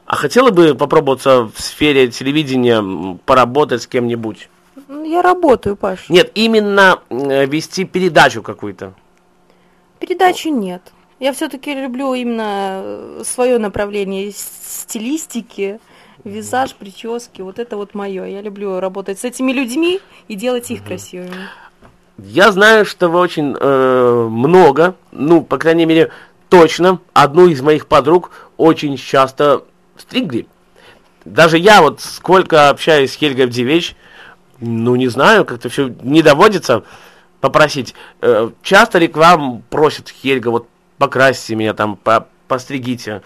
А 0.06 0.16
хотела 0.16 0.50
бы 0.50 0.74
попробоваться 0.74 1.44
в 1.44 1.58
сфере 1.60 2.08
телевидения 2.08 3.18
поработать 3.24 3.82
с 3.82 3.86
кем-нибудь? 3.86 4.48
Ну, 4.88 5.04
Я 5.04 5.22
работаю, 5.22 5.74
Паш. 5.76 6.08
Нет, 6.10 6.30
именно 6.34 7.00
э, 7.08 7.46
вести 7.46 7.84
передачу 7.84 8.42
какую-то. 8.42 8.92
Передачи 9.98 10.48
нет. 10.48 10.82
Я 11.22 11.32
все-таки 11.32 11.72
люблю 11.72 12.14
именно 12.14 13.22
свое 13.22 13.58
направление 13.58 14.32
стилистики, 14.32 15.78
визаж, 16.24 16.74
прически. 16.74 17.42
Вот 17.42 17.60
это 17.60 17.76
вот 17.76 17.94
мое. 17.94 18.24
Я 18.24 18.40
люблю 18.42 18.80
работать 18.80 19.20
с 19.20 19.24
этими 19.24 19.52
людьми 19.52 20.00
и 20.26 20.34
делать 20.34 20.68
их 20.72 20.82
красивыми. 20.82 21.48
Я 22.18 22.50
знаю, 22.50 22.84
что 22.84 23.08
вы 23.08 23.20
очень 23.20 23.54
э, 23.56 24.26
много, 24.28 24.96
ну, 25.12 25.42
по 25.42 25.58
крайней 25.58 25.86
мере, 25.86 26.10
точно, 26.48 26.98
одну 27.12 27.46
из 27.46 27.62
моих 27.62 27.86
подруг 27.86 28.32
очень 28.56 28.96
часто 28.96 29.62
стригли. 29.96 30.48
Даже 31.24 31.56
я 31.56 31.82
вот 31.82 32.00
сколько 32.00 32.68
общаюсь 32.68 33.12
с 33.12 33.16
Хельгой 33.16 33.44
Авдевич, 33.44 33.94
ну, 34.58 34.96
не 34.96 35.06
знаю, 35.06 35.44
как-то 35.44 35.68
все 35.68 35.94
не 36.02 36.20
доводится 36.20 36.82
попросить. 37.40 37.94
Э, 38.22 38.50
часто 38.64 38.98
ли 38.98 39.06
к 39.06 39.16
вам 39.16 39.62
просят, 39.70 40.08
Хельга, 40.08 40.48
вот 40.48 40.66
покрасьте 41.02 41.56
меня 41.56 41.74
там, 41.74 41.96
по- 41.96 42.28
постригите, 42.46 43.22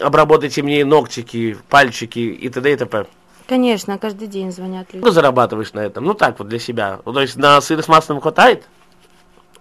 обработайте 0.00 0.62
мне 0.62 0.82
ногтики, 0.82 1.58
пальчики 1.68 2.20
и 2.20 2.48
т.д. 2.48 2.72
и 2.72 2.76
т.п. 2.76 3.04
Конечно, 3.46 3.98
каждый 3.98 4.28
день 4.28 4.50
звонят 4.50 4.86
люди. 4.94 5.02
Сколько 5.02 5.12
зарабатываешь 5.12 5.74
на 5.74 5.80
этом? 5.80 6.04
Ну, 6.06 6.14
так 6.14 6.38
вот, 6.38 6.48
для 6.48 6.58
себя. 6.58 7.00
Ну, 7.04 7.12
То 7.12 7.20
есть 7.20 7.36
на 7.36 7.60
сыр 7.60 7.82
с 7.82 7.88
маслом 7.88 8.22
хватает? 8.22 8.64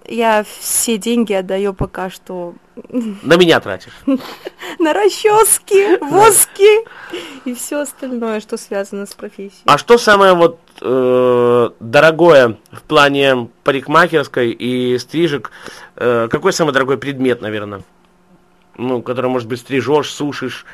Я 0.07 0.43
все 0.59 0.97
деньги 0.97 1.33
отдаю 1.33 1.73
пока 1.73 2.09
что 2.09 2.55
На 3.23 3.35
меня 3.35 3.59
тратишь. 3.59 3.93
на 4.79 4.93
расчески, 4.93 5.97
воски 6.03 6.85
и 7.45 7.53
все 7.53 7.81
остальное, 7.81 8.39
что 8.39 8.57
связано 8.57 9.05
с 9.05 9.13
профессией. 9.13 9.63
А 9.65 9.77
что 9.77 9.97
самое 9.97 10.33
вот 10.33 10.59
э, 10.81 11.69
дорогое 11.79 12.57
в 12.71 12.81
плане 12.81 13.49
парикмахерской 13.63 14.51
и 14.51 14.97
стрижек? 14.97 15.51
Э, 15.95 16.27
какой 16.29 16.53
самый 16.53 16.73
дорогой 16.73 16.97
предмет, 16.97 17.41
наверное? 17.41 17.81
Ну, 18.77 19.01
который, 19.01 19.29
может 19.29 19.47
быть, 19.47 19.59
стрижешь, 19.59 20.11
сушишь. 20.11 20.65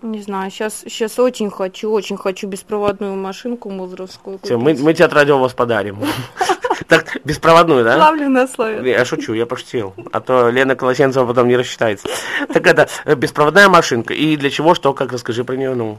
Не 0.00 0.22
знаю, 0.22 0.50
сейчас, 0.50 0.84
сейчас 0.86 1.18
очень 1.18 1.50
хочу, 1.50 1.90
очень 1.90 2.16
хочу 2.16 2.46
беспроводную 2.46 3.16
машинку 3.16 3.68
музровскую. 3.68 4.38
Все, 4.42 4.56
мы, 4.56 4.74
мы 4.74 4.94
тебе 4.94 5.04
от 5.04 5.12
радио 5.12 5.38
вас 5.38 5.52
подарим. 5.54 5.98
Так, 6.86 7.18
беспроводную, 7.24 7.84
да? 7.84 7.96
Ловлю 7.96 8.28
на 8.28 8.46
слове. 8.46 8.90
Я 8.90 9.04
шучу, 9.04 9.34
я 9.34 9.46
пошутил. 9.46 9.94
А 10.12 10.20
то 10.20 10.48
Лена 10.50 10.76
Колосенцева 10.76 11.26
потом 11.26 11.48
не 11.48 11.56
рассчитается. 11.56 12.08
Так 12.52 12.66
это, 12.66 12.88
э, 13.04 13.14
беспроводная 13.14 13.68
машинка. 13.68 14.14
И 14.14 14.36
для 14.36 14.50
чего, 14.50 14.74
что, 14.74 14.94
как, 14.94 15.12
расскажи 15.12 15.44
про 15.44 15.54
нее, 15.54 15.74
ну. 15.74 15.98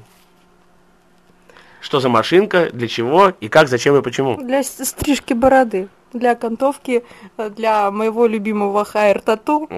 Что 1.81 1.99
за 1.99 2.09
машинка, 2.09 2.69
для 2.71 2.87
чего, 2.87 3.33
и 3.39 3.47
как, 3.47 3.67
зачем 3.67 3.95
и 3.97 4.01
почему? 4.01 4.37
Для 4.37 4.63
стрижки 4.63 5.33
бороды, 5.33 5.87
для 6.13 6.31
окантовки, 6.31 7.03
э, 7.37 7.49
для 7.49 7.91
моего 7.91 8.25
любимого 8.25 8.85
хайр 8.85 9.21
тату. 9.21 9.69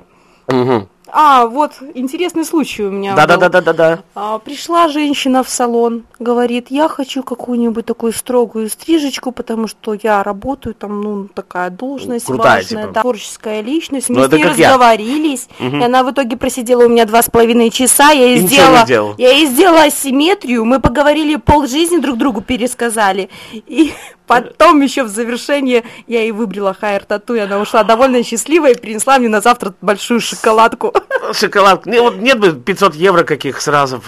А, 1.14 1.46
вот 1.46 1.74
интересный 1.94 2.46
случай 2.46 2.84
у 2.84 2.92
меня 2.92 3.12
был. 3.12 3.18
Да-да-да-да-да. 3.18 4.00
А, 4.16 4.40
пришла 4.40 4.88
женщина 4.88 5.44
в 5.44 5.50
салон, 5.50 6.04
говорит, 6.20 6.68
я 6.70 6.88
хочу 6.88 7.22
какую-нибудь 7.22 7.86
такую 7.86 8.14
строгую 8.14 8.70
стрижечку, 8.70 9.32
потому 9.34 9.68
что 9.68 9.94
я 10.02 10.24
работаю, 10.24 10.74
там, 10.74 11.02
ну, 11.02 11.28
такая 11.28 11.70
должность 11.70 12.26
Крутая, 12.26 12.62
важная, 12.62 12.84
типа. 12.84 12.94
да, 12.94 13.02
творческая 13.02 13.62
личность. 13.62 14.10
Мы 14.10 14.16
Ну, 14.20 14.28
с 14.28 14.32
ней 14.32 14.42
я. 14.44 14.50
разговорились, 14.70 15.50
Мгм. 15.60 15.82
и 15.82 15.84
она 15.84 16.04
в 16.04 16.12
итоге 16.12 16.38
просидела 16.38 16.86
у 16.86 16.90
меня 16.90 17.06
два 17.06 17.22
с 17.22 17.30
половиной 17.30 17.72
часа, 17.72 18.12
я 18.12 18.28
ей 18.28 18.38
И 18.38 18.48
сделала, 18.48 18.86
сделал. 18.86 19.16
я 19.18 19.32
ей 19.32 19.48
сделала 19.48 19.84
асимметрию, 19.84 20.64
мы 20.64 20.80
поговорили 20.80 21.36
пол 21.36 21.68
жизни 21.68 21.98
друг 21.98 22.18
другу 22.18 22.40
пересказали, 22.42 23.30
и 23.52 23.92
потом 24.28 24.80
еще 24.80 25.04
в 25.04 25.10
завершение 25.10 25.84
я 26.08 26.22
ей 26.22 26.32
выбрила 26.32 26.74
хайр 26.74 27.04
тату, 27.04 27.36
и 27.36 27.40
она 27.40 27.60
ушла 27.60 27.84
довольно 27.84 28.24
счастливая 28.24 28.72
и 28.72 28.80
принесла 28.80 29.20
мне 29.20 29.28
на 29.28 29.42
завтра 29.42 29.74
большую 29.82 30.22
шоколадку. 30.22 30.94
Шоколад. 31.34 31.86
Не, 31.86 32.02
вот 32.02 32.18
нет 32.18 32.40
бы 32.40 32.54
500 32.54 32.96
евро 32.96 33.24
каких 33.24 33.62
сразу. 33.62 34.02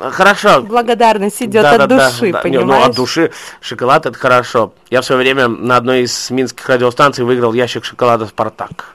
Хорошо. 0.00 0.62
Благодарность 0.62 1.42
идет 1.42 1.62
Да, 1.62 1.72
от 1.72 1.88
да, 1.88 2.08
души, 2.08 2.32
да. 2.32 2.38
Не, 2.38 2.42
понимаешь? 2.42 2.84
ну, 2.84 2.90
от 2.90 2.96
души 2.96 3.32
шоколад 3.60 4.06
это 4.06 4.18
хорошо. 4.18 4.72
Я 4.90 5.00
в 5.02 5.04
свое 5.04 5.20
время 5.20 5.48
на 5.48 5.76
одной 5.76 6.02
из 6.02 6.30
минских 6.30 6.68
радиостанций 6.68 7.24
выиграл 7.24 7.52
ящик 7.52 7.84
шоколада 7.84 8.26
«Спартак». 8.26 8.94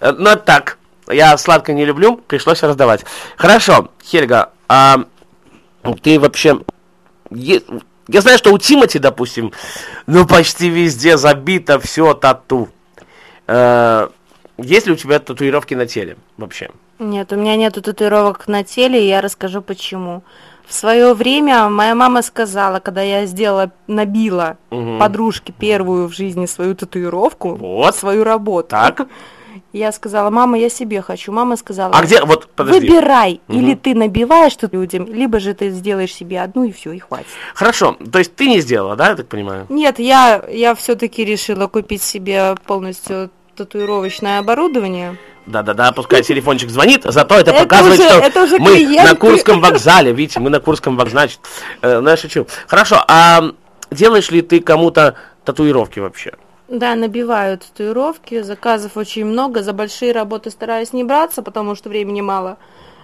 Э, 0.00 0.12
Ну, 0.12 0.30
это 0.30 0.42
так. 0.42 0.78
Я 1.08 1.36
сладкое 1.38 1.74
не 1.74 1.84
люблю, 1.84 2.16
пришлось 2.16 2.62
раздавать. 2.62 3.04
Хорошо, 3.36 3.90
Хельга, 4.04 4.50
а 4.68 5.04
ты 6.02 6.20
вообще... 6.20 6.60
Я 7.30 8.20
знаю, 8.22 8.38
что 8.38 8.52
у 8.52 8.58
Тимати, 8.58 8.98
допустим, 8.98 9.52
ну, 10.06 10.26
почти 10.26 10.68
везде 10.68 11.16
забито 11.16 11.78
все 11.78 12.14
тату. 12.14 12.68
Э, 13.46 14.08
Есть 14.62 14.86
ли 14.86 14.92
у 14.92 14.96
тебя 14.96 15.18
татуировки 15.18 15.74
на 15.74 15.86
теле 15.86 16.16
вообще? 16.36 16.70
Нет, 16.98 17.32
у 17.32 17.36
меня 17.36 17.56
нету 17.56 17.82
татуировок 17.82 18.46
на 18.48 18.64
теле, 18.64 19.02
и 19.02 19.08
я 19.08 19.20
расскажу 19.20 19.62
почему. 19.62 20.22
В 20.66 20.72
свое 20.72 21.14
время 21.14 21.68
моя 21.68 21.96
мама 21.96 22.22
сказала, 22.22 22.78
когда 22.78 23.02
я 23.02 23.26
сделала, 23.26 23.72
набила 23.88 24.56
угу. 24.70 24.98
подружке 24.98 25.52
первую 25.52 26.08
в 26.08 26.12
жизни 26.12 26.46
свою 26.46 26.76
татуировку, 26.76 27.56
вот. 27.56 27.96
свою 27.96 28.22
работу. 28.22 28.68
Так. 28.68 29.08
Я 29.72 29.90
сказала, 29.92 30.30
мама, 30.30 30.58
я 30.58 30.68
себе 30.68 31.00
хочу. 31.00 31.32
Мама 31.32 31.56
сказала, 31.56 31.92
а 31.92 32.02
где, 32.02 32.22
вот, 32.22 32.48
подожди. 32.54 32.80
выбирай, 32.80 33.40
угу. 33.48 33.58
или 33.58 33.74
ты 33.74 33.94
набиваешь 33.94 34.54
тут 34.54 34.72
людям, 34.72 35.06
либо 35.06 35.40
же 35.40 35.54
ты 35.54 35.70
сделаешь 35.70 36.14
себе 36.14 36.40
одну 36.40 36.64
и 36.64 36.70
все, 36.72 36.92
и 36.92 36.98
хватит. 36.98 37.26
Хорошо, 37.54 37.96
то 38.12 38.18
есть 38.18 38.34
ты 38.36 38.48
не 38.48 38.60
сделала, 38.60 38.94
да, 38.94 39.10
я 39.10 39.16
так 39.16 39.26
понимаю? 39.26 39.66
Нет, 39.68 39.98
я, 39.98 40.44
я 40.48 40.74
все-таки 40.74 41.24
решила 41.24 41.66
купить 41.66 42.02
себе 42.02 42.54
полностью 42.66 43.30
татуировочное 43.60 44.38
оборудование. 44.38 45.16
Да-да-да, 45.44 45.92
пускай 45.92 46.22
телефончик 46.22 46.70
звонит, 46.70 47.02
зато 47.04 47.34
это, 47.34 47.50
это 47.50 47.62
показывает, 47.64 48.00
уже, 48.00 48.08
что 48.08 48.18
это 48.18 48.42
уже 48.44 48.58
мы 48.58 48.74
клиенты. 48.74 49.10
на 49.10 49.14
Курском 49.16 49.60
вокзале, 49.60 50.12
видите, 50.12 50.40
мы 50.40 50.48
на 50.48 50.60
Курском 50.60 50.96
вокзале, 50.96 51.28
значит, 51.28 51.40
э, 51.82 52.00
ну 52.00 52.08
я 52.08 52.16
шучу. 52.16 52.46
Хорошо, 52.66 53.04
а 53.06 53.52
делаешь 53.90 54.30
ли 54.30 54.40
ты 54.40 54.60
кому-то 54.60 55.16
татуировки 55.44 55.98
вообще? 55.98 56.32
Да, 56.68 56.94
набиваю 56.94 57.58
татуировки, 57.58 58.42
заказов 58.42 58.96
очень 58.96 59.26
много, 59.26 59.62
за 59.62 59.72
большие 59.72 60.12
работы 60.12 60.50
стараюсь 60.50 60.92
не 60.94 61.04
браться, 61.04 61.42
потому 61.42 61.74
что 61.74 61.90
времени 61.90 62.22
мало. 62.22 62.56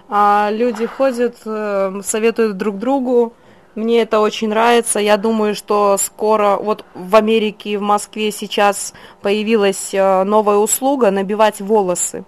А 0.09 0.49
люди 0.51 0.85
ходят, 0.87 1.35
э, 1.45 2.01
советуют 2.03 2.57
друг 2.57 2.77
другу, 2.79 3.33
мне 3.77 4.01
это 4.01 4.19
очень 4.19 4.49
нравится. 4.49 4.99
Я 4.99 5.17
думаю, 5.17 5.55
что 5.55 5.97
скоро, 5.97 6.57
вот 6.57 6.83
в 6.93 7.15
Америке 7.15 7.71
и 7.71 7.77
в 7.77 7.81
Москве 7.81 8.31
сейчас 8.31 8.93
появилась 9.21 9.93
э, 9.93 10.23
новая 10.23 10.57
услуга 10.57 11.11
набивать 11.11 11.61
волосы. 11.61 12.25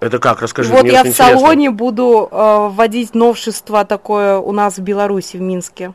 Это 0.00 0.18
как? 0.18 0.42
Расскажи. 0.42 0.70
Вот 0.70 0.84
я 0.84 1.02
в 1.02 1.06
интересно. 1.06 1.38
салоне 1.38 1.70
буду 1.70 2.28
э, 2.30 2.68
вводить 2.70 3.14
новшество 3.14 3.84
такое 3.84 4.38
у 4.38 4.52
нас 4.52 4.76
в 4.76 4.82
Беларуси, 4.82 5.38
в 5.38 5.40
Минске. 5.40 5.94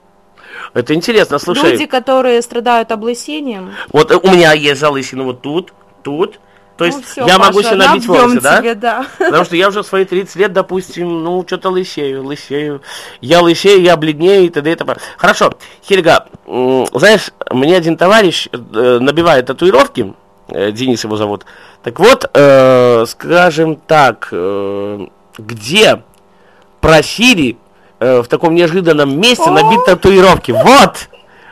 Это 0.73 0.95
интересно, 0.95 1.37
слушай. 1.37 1.73
Люди, 1.73 1.85
которые 1.85 2.41
страдают 2.41 2.91
облысением. 2.91 3.75
Вот 3.93 4.11
у 4.11 4.31
меня 4.31 4.53
есть 4.53 4.81
залысина 4.81 5.23
вот 5.23 5.41
тут, 5.41 5.73
тут, 6.01 6.39
то 6.79 6.85
есть 6.85 6.97
ну, 6.97 7.03
все, 7.03 7.27
я 7.27 7.37
Паша, 7.37 7.51
могу 7.51 7.61
себе 7.61 7.75
набить 7.75 8.07
волосы, 8.07 8.39
да? 8.39 8.59
Тебе, 8.59 8.73
да? 8.73 9.05
Потому 9.17 9.43
что 9.43 9.57
я 9.57 9.67
уже 9.67 9.83
в 9.83 9.85
свои 9.85 10.05
30 10.05 10.35
лет, 10.37 10.53
допустим, 10.53 11.25
ну, 11.25 11.43
что-то 11.45 11.71
лысею, 11.71 12.23
лысею. 12.23 12.81
Я 13.19 13.41
лысею, 13.41 13.81
я 13.81 13.97
бледнею 13.97 14.45
и 14.45 14.49
т.д. 14.49 14.71
и 14.71 14.75
т.п. 14.75 14.95
Хорошо, 15.17 15.51
Хельга, 15.83 16.27
знаешь, 16.45 17.31
мне 17.51 17.75
один 17.75 17.97
товарищ 17.97 18.47
э, 18.53 18.99
набивает 19.01 19.47
татуировки, 19.47 20.13
э, 20.47 20.71
Денис 20.71 21.03
его 21.03 21.17
зовут. 21.17 21.45
Так 21.83 21.99
вот, 21.99 22.29
э, 22.33 23.05
скажем 23.09 23.75
так, 23.75 24.29
э, 24.31 25.05
где 25.37 26.01
просили 26.79 27.57
э, 27.99 28.21
в 28.21 28.27
таком 28.29 28.55
неожиданном 28.55 29.19
месте 29.19 29.49
набить 29.49 29.83
татуировки? 29.85 30.53
Вот! 30.53 31.09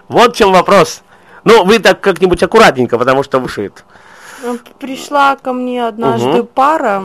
Вот 0.07 0.35
в 0.35 0.37
чем 0.37 0.53
вопрос. 0.53 1.01
Ну, 1.43 1.65
вы 1.65 1.79
так 1.79 1.99
как-нибудь 1.99 2.41
аккуратненько, 2.41 2.97
потому 2.97 3.23
что 3.23 3.39
вышит. 3.39 3.83
Пришла 4.79 5.35
ко 5.35 5.53
мне 5.53 5.85
однажды 5.85 6.41
угу. 6.41 6.49
пара, 6.53 7.03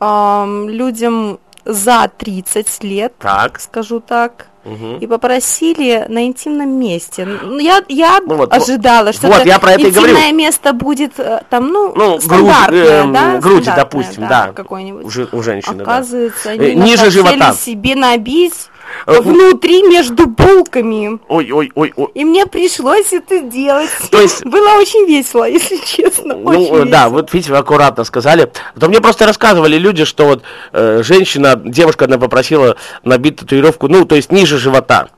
э, 0.00 0.64
людям 0.68 1.38
за 1.64 2.10
30 2.16 2.84
лет, 2.84 3.12
так. 3.18 3.60
скажу 3.60 4.00
так, 4.00 4.46
угу. 4.64 4.96
и 5.00 5.06
попросили 5.06 6.06
на 6.08 6.26
интимном 6.26 6.70
месте. 6.70 7.26
Ну, 7.26 7.58
я, 7.58 7.82
я 7.88 8.20
ну, 8.24 8.36
вот, 8.36 8.52
ожидала, 8.52 9.12
что 9.12 9.28
вот, 9.28 9.44
я 9.44 9.58
про 9.58 9.72
это 9.72 9.82
интимное 9.82 10.12
говорю. 10.12 10.36
место 10.36 10.72
будет 10.72 11.18
э, 11.18 11.42
там, 11.50 11.68
ну, 11.68 11.92
ну 11.94 12.20
стандартное, 12.20 13.02
грудь, 13.02 13.08
э, 13.08 13.12
да? 13.12 13.38
Грудь, 13.38 13.64
допустим, 13.64 14.22
да, 14.22 14.46
да 14.46 14.52
какой-нибудь. 14.52 15.04
У, 15.04 15.36
у 15.36 15.42
женщины, 15.42 15.82
Оказывается, 15.82 16.44
да. 16.44 16.50
они 16.50 16.74
Ниже 16.74 17.10
живота. 17.10 17.52
себе 17.52 17.94
набить 17.94 18.54
Э, 18.54 18.77
внутри 19.06 19.82
между 19.82 20.26
булками. 20.26 21.18
Ой, 21.28 21.50
ой, 21.50 21.72
ой, 21.74 21.92
ой. 21.96 22.10
И 22.14 22.24
мне 22.24 22.46
пришлось 22.46 23.12
это 23.12 23.40
делать. 23.40 23.90
То 24.10 24.20
есть... 24.20 24.44
Было 24.44 24.78
очень 24.78 25.06
весело, 25.06 25.48
если 25.48 25.76
честно. 25.84 26.36
Ну, 26.36 26.44
очень 26.44 26.62
весело. 26.62 26.86
да, 26.86 27.08
вот 27.08 27.32
видите, 27.32 27.52
вы 27.52 27.58
аккуратно 27.58 28.04
сказали. 28.04 28.50
А 28.74 28.80
то 28.80 28.88
мне 28.88 29.00
просто 29.00 29.26
рассказывали 29.26 29.76
люди, 29.76 30.04
что 30.04 30.24
вот 30.24 30.42
э, 30.72 31.02
женщина, 31.02 31.56
девушка, 31.56 32.06
она 32.06 32.18
попросила 32.18 32.76
набить 33.04 33.36
татуировку, 33.36 33.88
ну, 33.88 34.04
то 34.04 34.14
есть 34.14 34.32
ниже 34.32 34.58
живота. 34.58 35.08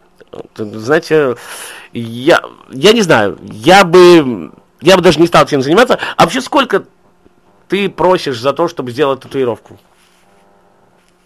Знаете, 0.56 1.37
я, 1.92 2.42
я 2.70 2.92
не 2.92 3.02
знаю, 3.02 3.38
я 3.42 3.85
бы, 3.85 4.52
я 4.80 4.96
бы 4.96 5.02
даже 5.02 5.20
не 5.20 5.26
стал 5.26 5.44
этим 5.44 5.62
заниматься. 5.62 5.98
А 6.16 6.24
вообще 6.24 6.40
сколько 6.40 6.85
ты 7.68 7.88
просишь 7.88 8.38
за 8.38 8.52
то, 8.52 8.68
чтобы 8.68 8.90
сделать 8.90 9.20
татуировку? 9.20 9.78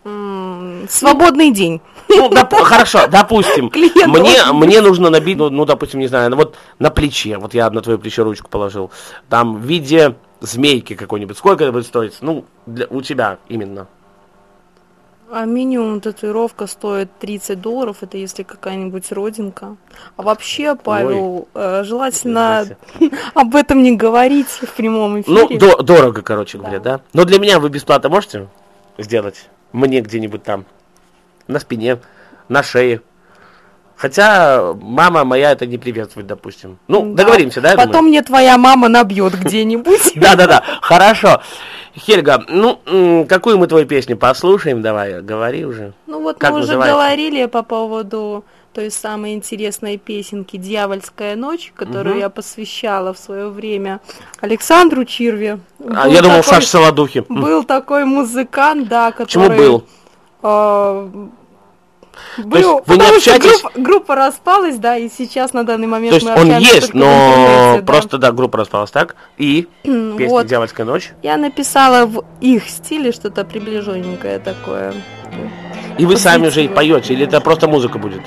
Свободный 0.04 1.50
день. 1.50 1.80
Ну, 2.08 2.28
доп, 2.28 2.52
хорошо, 2.54 3.06
допустим. 3.06 3.70
мне, 4.06 4.52
мне 4.52 4.80
нужно 4.82 5.08
набить, 5.08 5.38
ну, 5.38 5.48
ну, 5.48 5.64
допустим, 5.64 6.00
не 6.00 6.08
знаю, 6.08 6.30
ну, 6.30 6.36
вот 6.36 6.56
на 6.78 6.90
плече, 6.90 7.38
вот 7.38 7.54
я 7.54 7.70
на 7.70 7.80
твое 7.80 7.98
плечо 7.98 8.22
ручку 8.22 8.50
положил, 8.50 8.90
там 9.30 9.56
в 9.56 9.64
виде 9.64 10.14
змейки 10.40 10.94
какой-нибудь. 10.94 11.38
Сколько 11.38 11.64
это 11.64 11.72
будет 11.72 11.86
стоить? 11.86 12.18
Ну, 12.20 12.44
для, 12.66 12.86
у 12.90 13.00
тебя 13.00 13.38
именно. 13.48 13.86
А 15.30 15.46
минимум 15.46 16.00
татуировка 16.00 16.66
стоит 16.66 17.08
30 17.18 17.60
долларов, 17.60 17.98
это 18.02 18.18
если 18.18 18.42
какая-нибудь 18.42 19.10
родинка. 19.10 19.76
А 20.16 20.22
вообще, 20.22 20.76
Павел, 20.76 21.48
э, 21.54 21.82
желательно 21.82 22.66
об 23.34 23.56
этом 23.56 23.82
не 23.82 23.96
говорить 23.96 24.48
в 24.48 24.76
прямом 24.76 25.22
эфире. 25.22 25.48
Ну, 25.50 25.58
до 25.58 25.82
дорого, 25.82 26.20
короче 26.20 26.58
говоря, 26.58 26.78
да. 26.78 27.00
Но 27.14 27.24
для 27.24 27.38
меня 27.38 27.58
вы 27.58 27.70
бесплатно 27.70 28.10
можете 28.10 28.48
сделать? 28.98 29.48
Мне 29.72 30.00
где-нибудь 30.00 30.42
там 30.42 30.64
на 31.48 31.58
спине, 31.58 31.98
на 32.48 32.62
шее. 32.62 33.00
Хотя 33.96 34.74
мама 34.74 35.24
моя 35.24 35.52
это 35.52 35.66
не 35.66 35.78
приветствует, 35.78 36.26
допустим. 36.26 36.78
Ну, 36.88 37.14
да. 37.14 37.22
договоримся, 37.22 37.60
да? 37.60 37.74
Потом 37.76 37.92
думаю? 37.92 38.08
мне 38.08 38.22
твоя 38.22 38.58
мама 38.58 38.88
набьет 38.88 39.34
где-нибудь. 39.34 40.12
Да-да-да, 40.16 40.62
хорошо. 40.82 41.40
Хельга, 41.96 42.44
ну, 42.48 43.24
какую 43.28 43.56
мы 43.56 43.68
твою 43.68 43.86
песню 43.86 44.16
послушаем? 44.16 44.82
Давай, 44.82 45.22
говори 45.22 45.64
уже. 45.64 45.92
Ну 46.06 46.22
вот 46.22 46.42
мы 46.42 46.58
уже 46.58 46.76
говорили 46.76 47.46
по 47.46 47.62
поводу 47.62 48.44
той 48.74 48.90
самой 48.90 49.34
интересной 49.34 49.96
песенки 49.96 50.56
«Дьявольская 50.56 51.36
ночь», 51.36 51.72
которую 51.76 52.18
я 52.18 52.28
посвящала 52.28 53.14
в 53.14 53.18
свое 53.18 53.48
время 53.48 54.00
Александру 54.40 55.04
Чирве. 55.04 55.60
А 55.94 56.08
я 56.08 56.20
думал, 56.20 56.42
Саш 56.42 56.66
Солодухи. 56.66 57.24
Был 57.28 57.64
такой 57.64 58.04
музыкант, 58.04 58.88
да, 58.88 59.12
который... 59.12 59.26
Почему 59.26 59.48
был? 59.56 59.84
А, 60.42 61.10
был, 62.38 62.82
вы 62.86 62.96
не 62.96 63.16
общаетесь... 63.16 63.60
группа, 63.62 63.80
группа 63.80 64.14
распалась, 64.14 64.76
да, 64.76 64.96
и 64.96 65.08
сейчас 65.08 65.52
на 65.52 65.64
данный 65.64 65.86
момент 65.86 66.10
То 66.10 66.26
есть 66.26 66.38
он 66.38 66.58
есть, 66.58 66.94
но 66.94 67.80
просто, 67.86 68.18
да. 68.18 68.28
да, 68.28 68.32
группа 68.32 68.58
распалась, 68.58 68.90
так? 68.90 69.14
И 69.38 69.68
песня 69.82 70.28
вот. 70.28 70.46
«Дьявольская 70.46 70.84
ночь». 70.84 71.12
Я 71.22 71.36
написала 71.36 72.06
в 72.06 72.24
их 72.40 72.68
стиле 72.68 73.12
что-то 73.12 73.44
приближенненькое 73.44 74.38
такое. 74.40 74.94
И 75.96 76.06
вы 76.06 76.16
сами 76.16 76.48
уже 76.48 76.64
и 76.64 76.68
поете, 76.68 77.14
или 77.14 77.24
это 77.24 77.40
просто 77.40 77.68
музыка 77.68 77.98
будет? 77.98 78.22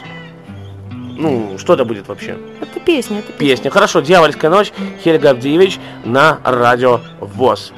Ну, 1.18 1.58
что 1.58 1.74
это 1.74 1.84
будет 1.84 2.08
вообще? 2.08 2.38
Это 2.62 2.80
песня, 2.80 3.20
это 3.20 3.34
песня. 3.34 3.56
Песня. 3.56 3.72
Хорошо, 3.72 4.02
«Дьявольская 4.02 4.52
ночь», 4.52 4.72
Хельга 5.04 5.32
Авдеевич 5.32 5.80
на 6.06 6.40
радио 6.44 7.02
ВОЗ. 7.20 7.74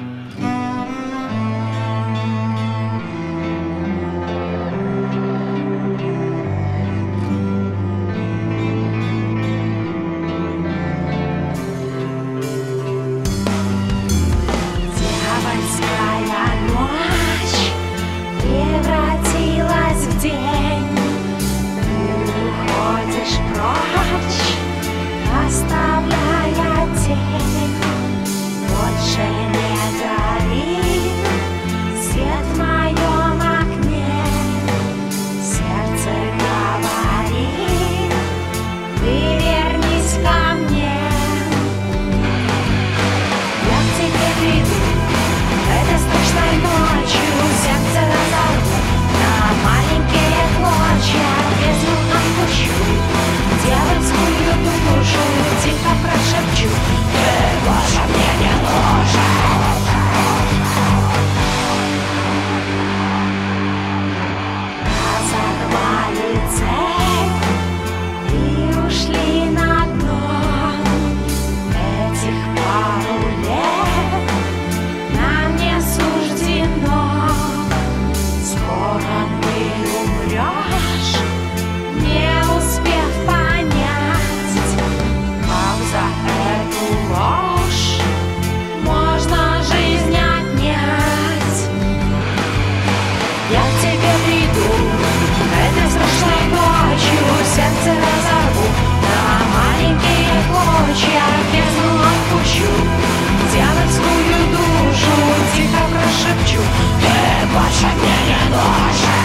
больше 107.52 107.86
мне 107.86 108.16
не 108.26 108.38
нужен 108.50 109.19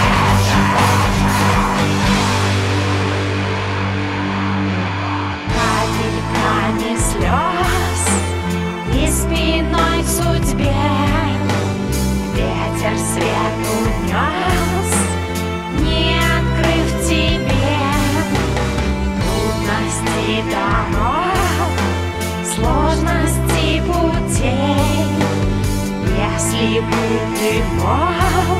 liebende 26.59 27.63
Maus. 27.77 28.54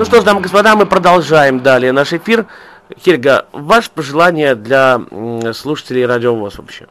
Ну 0.00 0.06
что 0.06 0.22
ж, 0.22 0.24
дамы 0.24 0.40
и 0.40 0.42
господа, 0.44 0.76
мы 0.76 0.86
продолжаем 0.86 1.60
далее 1.60 1.92
наш 1.92 2.14
эфир. 2.14 2.46
Хельга, 3.04 3.44
ваше 3.52 3.90
пожелание 3.90 4.54
для 4.54 4.98
слушателей 5.52 6.06
Радио 6.06 6.34
ВОЗ 6.34 6.56
вообще? 6.56 6.86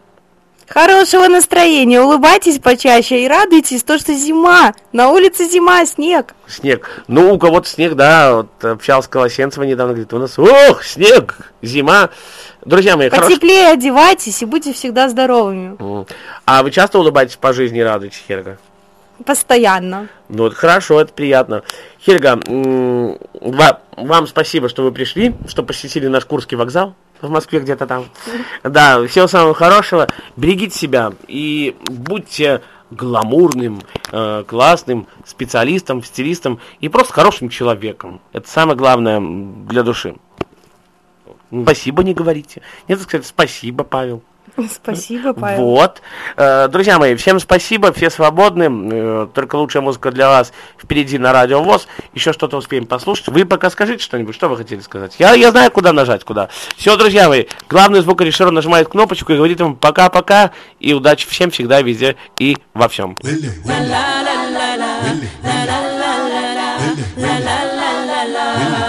Хорошего 0.68 1.28
настроения, 1.28 2.02
улыбайтесь 2.02 2.60
почаще 2.60 3.26
и 3.26 3.28
радуйтесь, 3.28 3.82
то, 3.82 3.98
что 3.98 4.14
зима, 4.14 4.76
на 4.92 5.10
улице 5.10 5.50
зима, 5.50 5.88
снег. 5.88 6.36
Снег. 6.48 6.88
Ну, 7.08 7.34
у 7.34 7.40
кого-то 7.40 7.68
снег, 7.68 7.96
да, 7.96 8.36
вот 8.36 8.64
общался 8.64 9.08
с 9.08 9.10
Колосенцева 9.10 9.64
недавно, 9.64 9.94
говорит, 9.94 10.14
у 10.14 10.20
нас, 10.20 10.38
ох, 10.38 10.84
снег, 10.84 11.36
зима. 11.64 12.12
Друзья 12.64 12.96
мои, 12.96 13.10
Потеплее 13.10 13.64
хорош... 13.64 13.78
одевайтесь 13.80 14.40
и 14.44 14.46
будьте 14.46 14.72
всегда 14.72 15.10
здоровыми. 15.10 16.06
А 16.46 16.62
вы 16.62 16.70
часто 16.70 17.00
улыбаетесь 17.00 17.38
по 17.38 17.54
жизни 17.54 17.80
и 17.80 17.82
радуетесь, 17.82 18.24
Хельга? 18.28 18.60
Постоянно. 19.26 20.08
Ну, 20.30 20.44
вот 20.44 20.54
хорошо, 20.54 21.02
это 21.02 21.14
приятно. 21.14 21.64
Хельга, 22.02 22.40
вам 22.46 24.28
спасибо, 24.28 24.70
что 24.70 24.84
вы 24.84 24.92
пришли, 24.92 25.36
что 25.48 25.64
посетили 25.64 26.08
наш 26.08 26.26
Курский 26.26 26.56
вокзал 26.58 26.96
в 27.22 27.30
Москве 27.30 27.60
где-то 27.60 27.86
там. 27.86 28.06
Да, 28.64 29.06
всего 29.08 29.28
самого 29.28 29.54
хорошего. 29.54 30.08
Берегите 30.38 30.78
себя 30.78 31.14
и 31.28 31.76
будьте 31.88 32.62
гламурным, 32.92 33.82
э, 34.12 34.44
классным 34.48 35.08
специалистом, 35.26 36.04
стилистом 36.04 36.60
и 36.80 36.90
просто 36.90 37.14
хорошим 37.14 37.50
человеком. 37.50 38.22
Это 38.34 38.50
самое 38.50 38.78
главное 38.78 39.20
для 39.20 39.84
души. 39.84 40.16
Спасибо 41.52 42.04
не 42.04 42.14
говорите. 42.14 42.62
Нет, 42.88 43.02
сказать 43.02 43.26
спасибо, 43.26 43.84
Павел. 43.84 44.24
Спасибо, 44.74 45.34
Павел. 45.34 45.64
Вот. 45.64 46.02
Э, 46.38 46.68
друзья 46.68 47.00
мои, 47.00 47.16
всем 47.16 47.40
спасибо, 47.40 47.92
все 47.94 48.10
свободны. 48.10 48.68
Э, 48.92 49.28
только 49.34 49.56
лучшая 49.56 49.82
музыка 49.82 50.12
для 50.12 50.30
вас 50.30 50.54
впереди 50.78 51.18
на 51.18 51.34
Радио 51.34 51.64
ВОЗ. 51.64 51.88
Еще 52.14 52.34
что-то 52.34 52.58
успеем 52.58 52.86
послушать. 52.86 53.30
Вы 53.30 53.46
пока 53.46 53.70
скажите 53.70 54.04
что-нибудь, 54.04 54.36
что 54.36 54.50
вы 54.50 54.58
хотели 54.58 54.80
сказать. 54.80 55.16
Я, 55.20 55.34
я 55.34 55.52
знаю, 55.52 55.72
куда 55.72 55.94
нажать, 55.94 56.24
куда. 56.24 56.50
Все, 56.76 56.96
друзья 56.98 57.28
мои, 57.28 57.46
главный 57.70 58.02
звукорежиссер 58.02 58.52
нажимает 58.52 58.90
кнопочку 58.90 59.34
и 59.34 59.36
говорит 59.36 59.60
вам 59.62 59.76
пока-пока. 59.76 60.52
И 60.80 60.94
удачи 60.94 61.28
всем 61.28 61.52
всегда, 61.52 61.82
везде 61.82 62.16
и 62.38 62.58
во 62.74 62.88
всем. 62.88 63.16
jù 68.60 68.89